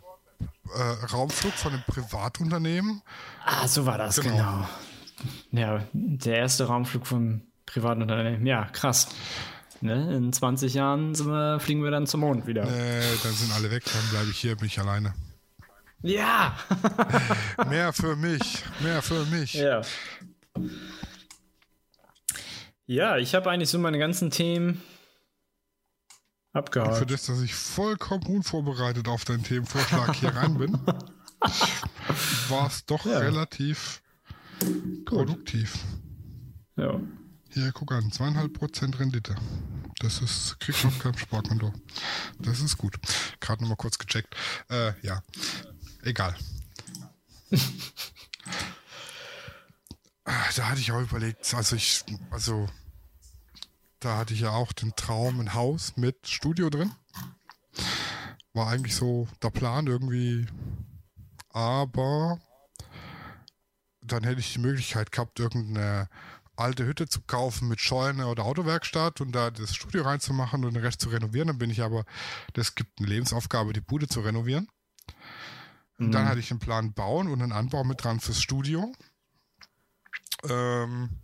[0.74, 3.02] äh, Raumflug von einem Privatunternehmen.
[3.44, 4.36] Ah, so war das, genau.
[4.36, 4.68] genau.
[5.50, 8.46] Ja, der erste Raumflug vom Privatunternehmen.
[8.46, 9.08] Ja, krass.
[9.80, 10.16] Ne?
[10.16, 12.64] In 20 Jahren wir, fliegen wir dann zum Mond wieder.
[12.64, 15.14] Nee, dann sind alle weg, dann bleibe ich hier, bin ich alleine.
[16.02, 16.56] Ja!
[17.68, 19.54] mehr für mich, mehr für mich.
[19.54, 19.82] Ja.
[22.86, 24.82] Ja, ich habe eigentlich so meine ganzen Themen
[26.52, 26.98] abgehakt.
[26.98, 30.72] Für das, dass ich vollkommen unvorbereitet auf deinen Themenvorschlag hier rein bin,
[32.48, 33.18] war es doch ja.
[33.18, 34.02] relativ
[34.64, 35.04] Gut.
[35.04, 35.78] produktiv.
[36.76, 37.00] Ja.
[37.50, 39.34] Hier, guck an, zweieinhalb Prozent Rendite.
[39.98, 41.72] Das ist, kriegt noch kein Sparkonto.
[42.38, 42.96] Das ist gut.
[43.40, 44.34] Gerade nochmal kurz gecheckt.
[44.70, 45.22] Äh, ja,
[46.02, 46.34] egal.
[50.24, 52.68] Ah, da hatte ich auch überlegt, also ich, also
[53.98, 56.92] da hatte ich ja auch den Traum, ein Haus mit Studio drin.
[58.54, 60.46] War eigentlich so der Plan irgendwie,
[61.50, 62.38] aber
[64.02, 66.08] dann hätte ich die Möglichkeit gehabt, irgendeine
[66.56, 70.82] alte Hütte zu kaufen mit Scheune oder Autowerkstatt und da das Studio reinzumachen und den
[70.82, 71.48] Rest zu renovieren.
[71.48, 72.04] Dann bin ich aber,
[72.52, 74.68] das gibt eine Lebensaufgabe, die Bude zu renovieren.
[75.98, 76.12] Mhm.
[76.12, 78.92] dann hatte ich einen Plan bauen und einen Anbau mit dran fürs Studio.
[80.48, 81.22] Ähm,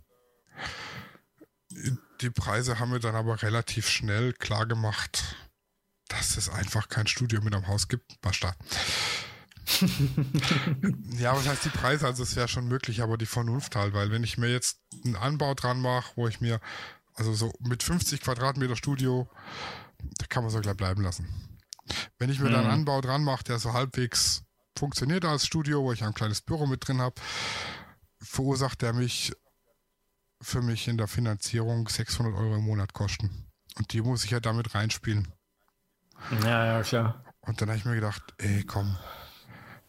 [2.21, 5.35] die Preise haben wir dann aber relativ schnell klar gemacht,
[6.07, 8.19] dass es einfach kein Studio mit am Haus gibt.
[8.21, 8.55] Basta.
[11.19, 12.05] Ja, was heißt die Preise?
[12.05, 15.15] Also es wäre schon möglich, aber die Vernunft halt, weil wenn ich mir jetzt einen
[15.15, 16.59] Anbau dran mache, wo ich mir,
[17.15, 19.29] also so mit 50 Quadratmeter Studio,
[20.17, 21.27] da kann man so gleich bleiben lassen.
[22.17, 22.53] Wenn ich mir mhm.
[22.53, 24.43] dann einen Anbau dran mache, der so halbwegs
[24.77, 27.15] funktioniert als Studio, wo ich ein kleines Büro mit drin habe,
[28.21, 29.33] verursacht der mich
[30.41, 33.45] für mich in der Finanzierung 600 Euro im Monat kosten.
[33.77, 35.27] Und die muss ich ja damit reinspielen.
[36.43, 37.23] Ja, ja, klar.
[37.41, 38.97] Und dann habe ich mir gedacht, ey, komm,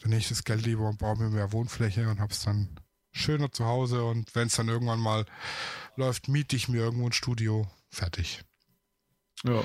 [0.01, 2.69] dann nehme ich das Geld lieber und baue mir mehr Wohnfläche und habe es dann
[3.13, 4.05] schöner zu Hause.
[4.05, 5.27] Und wenn es dann irgendwann mal
[5.97, 7.67] läuft, miete ich mir irgendwo ein Studio.
[7.91, 8.43] Fertig.
[9.45, 9.63] Ja.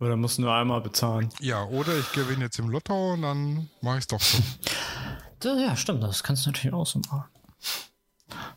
[0.00, 1.30] Oder musst du nur einmal bezahlen.
[1.40, 4.42] Ja, oder ich gewinne jetzt im Lotto und dann mache ich es doch so.
[5.58, 6.02] ja, stimmt.
[6.02, 7.24] Das kannst du natürlich auch so machen.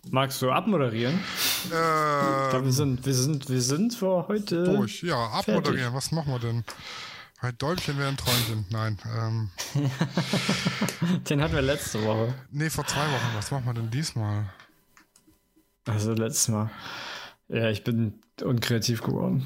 [0.10, 1.20] Magst du abmoderieren?
[1.66, 4.64] Ähm, wir sind, wir sind, wir sind für heute.
[4.64, 5.91] Durch, ja, abmoderieren.
[5.91, 5.93] Fertig.
[5.93, 6.64] Was machen wir denn?
[7.39, 8.65] Ein Däumchen wäre ein Träumchen.
[8.69, 8.97] Nein.
[9.15, 9.51] Ähm,
[11.29, 12.33] Den hatten wir letzte Woche.
[12.51, 13.35] Nee, vor zwei Wochen.
[13.35, 14.49] Was machen wir denn diesmal?
[15.85, 16.71] Also letztes Mal.
[17.47, 19.45] Ja, ich bin unkreativ geworden.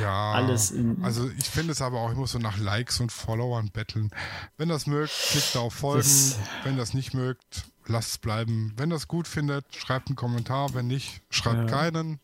[0.00, 1.02] Ja, alles in.
[1.04, 4.10] Also ich finde es aber auch, ich muss so nach Likes und Followern betteln.
[4.56, 5.98] Wenn das mögt, klickt auf Folgen.
[6.00, 8.72] Das, Wenn das nicht mögt, lasst es bleiben.
[8.76, 10.74] Wenn das gut findet, schreibt einen Kommentar.
[10.74, 11.76] Wenn nicht, schreibt ja.
[11.76, 12.20] keinen.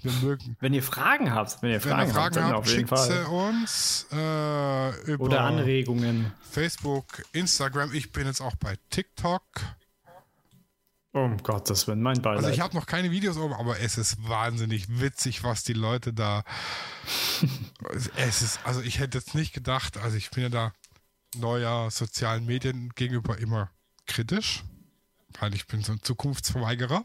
[0.00, 0.56] Wir mögen.
[0.60, 4.06] Wenn ihr Fragen habt, wenn ihr Fragen, wenn ihr Fragen habt, habt schickt sie uns
[4.12, 6.32] äh, über oder Anregungen.
[6.42, 7.92] Facebook, Instagram.
[7.92, 9.42] Ich bin jetzt auch bei TikTok.
[11.14, 12.44] Um Gottes Willen, mein Beileid.
[12.44, 16.14] Also ich habe noch keine Videos oben, aber es ist wahnsinnig witzig, was die Leute
[16.14, 16.42] da.
[18.16, 20.72] es ist, also ich hätte jetzt nicht gedacht, also ich bin ja da
[21.36, 23.70] neuer sozialen Medien gegenüber immer
[24.06, 24.64] kritisch,
[25.40, 27.04] weil ich bin so ein Zukunftsverweigerer.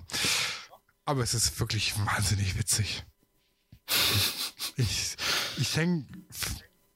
[1.05, 3.05] Aber es ist wirklich wahnsinnig witzig.
[4.75, 5.15] Ich,
[5.57, 6.05] ich hänge,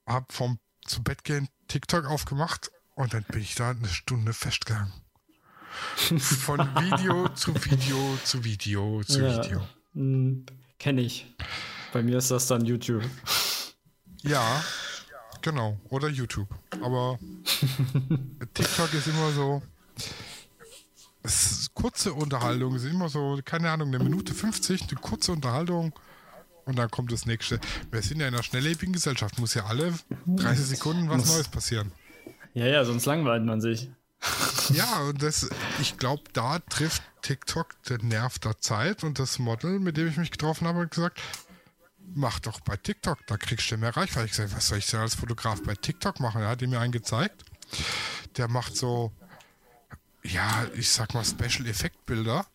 [0.05, 4.91] hab vom zu Bett gehen TikTok aufgemacht und dann bin ich da eine Stunde festgegangen.
[6.19, 9.43] Von Video zu Video zu Video zu ja.
[9.43, 9.67] Video.
[9.93, 10.45] Mhm.
[10.77, 11.33] Kenne ich.
[11.93, 13.03] Bei mir ist das dann YouTube.
[14.23, 14.63] Ja,
[15.41, 15.79] genau.
[15.89, 16.49] Oder YouTube.
[16.81, 17.19] Aber
[18.53, 19.61] TikTok ist immer so.
[21.23, 25.93] Ist kurze Unterhaltung ist immer so, keine Ahnung, eine Minute 50, eine kurze Unterhaltung
[26.65, 27.59] und dann kommt das nächste.
[27.91, 29.93] Wir sind ja in einer schnelllebigen Gesellschaft, muss ja alle
[30.25, 31.91] 30 Sekunden was Neues passieren.
[32.53, 33.89] Ja, ja, sonst langweilt man sich.
[34.73, 35.49] Ja, und das,
[35.81, 40.15] ich glaube, da trifft TikTok den Nerv der Zeit und das Model, mit dem ich
[40.15, 41.19] mich getroffen habe, hat gesagt,
[42.13, 44.27] mach doch bei TikTok, da kriegst du mehr Reichweite.
[44.27, 46.41] Ich gesagt, was soll ich denn als Fotograf bei TikTok machen?
[46.41, 47.43] Er hat mir einen gezeigt.
[48.37, 49.11] Der macht so,
[50.23, 52.45] ja, ich sag mal Special Effekt Bilder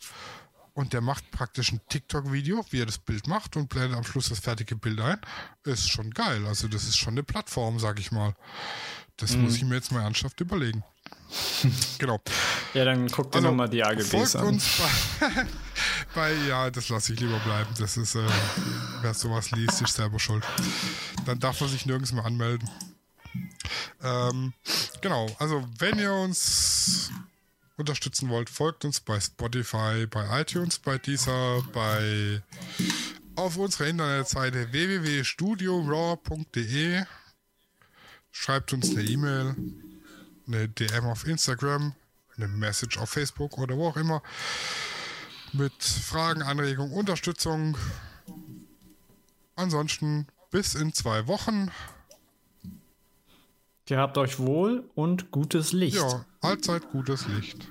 [0.75, 4.29] und der macht praktisch ein TikTok-Video, wie er das Bild macht und blendet am Schluss
[4.29, 5.19] das fertige Bild ein.
[5.65, 6.47] Ist schon geil.
[6.47, 8.35] Also das ist schon eine Plattform, sag ich mal.
[9.17, 9.45] Das mhm.
[9.45, 10.85] muss ich mir jetzt mal ernsthaft überlegen.
[11.99, 12.21] genau.
[12.75, 14.47] Ja, dann guck dir also, nochmal die AGBs folgt an.
[14.49, 15.47] uns bei,
[16.15, 17.71] bei, ja, das lasse ich lieber bleiben.
[17.79, 18.29] Das ist, äh,
[19.01, 20.45] wer sowas liest, ist selber schuld.
[21.25, 22.69] Dann darf man sich nirgends mehr anmelden.
[24.03, 24.53] Ähm,
[25.01, 27.11] genau, also wenn ihr uns
[27.77, 32.43] unterstützen wollt, folgt uns bei Spotify, bei iTunes, bei Deezer, bei
[33.35, 37.03] auf unserer Internetseite www.studioraw.de.
[38.31, 39.57] Schreibt uns eine E-Mail
[40.47, 41.95] eine DM auf Instagram,
[42.37, 44.23] eine Message auf Facebook oder wo auch immer
[45.53, 47.77] mit Fragen, Anregungen, Unterstützung.
[49.55, 51.71] ansonsten bis in zwei Wochen.
[53.87, 55.97] Gehabt euch wohl und gutes Licht.
[55.97, 57.69] Ja, allzeit gutes Licht.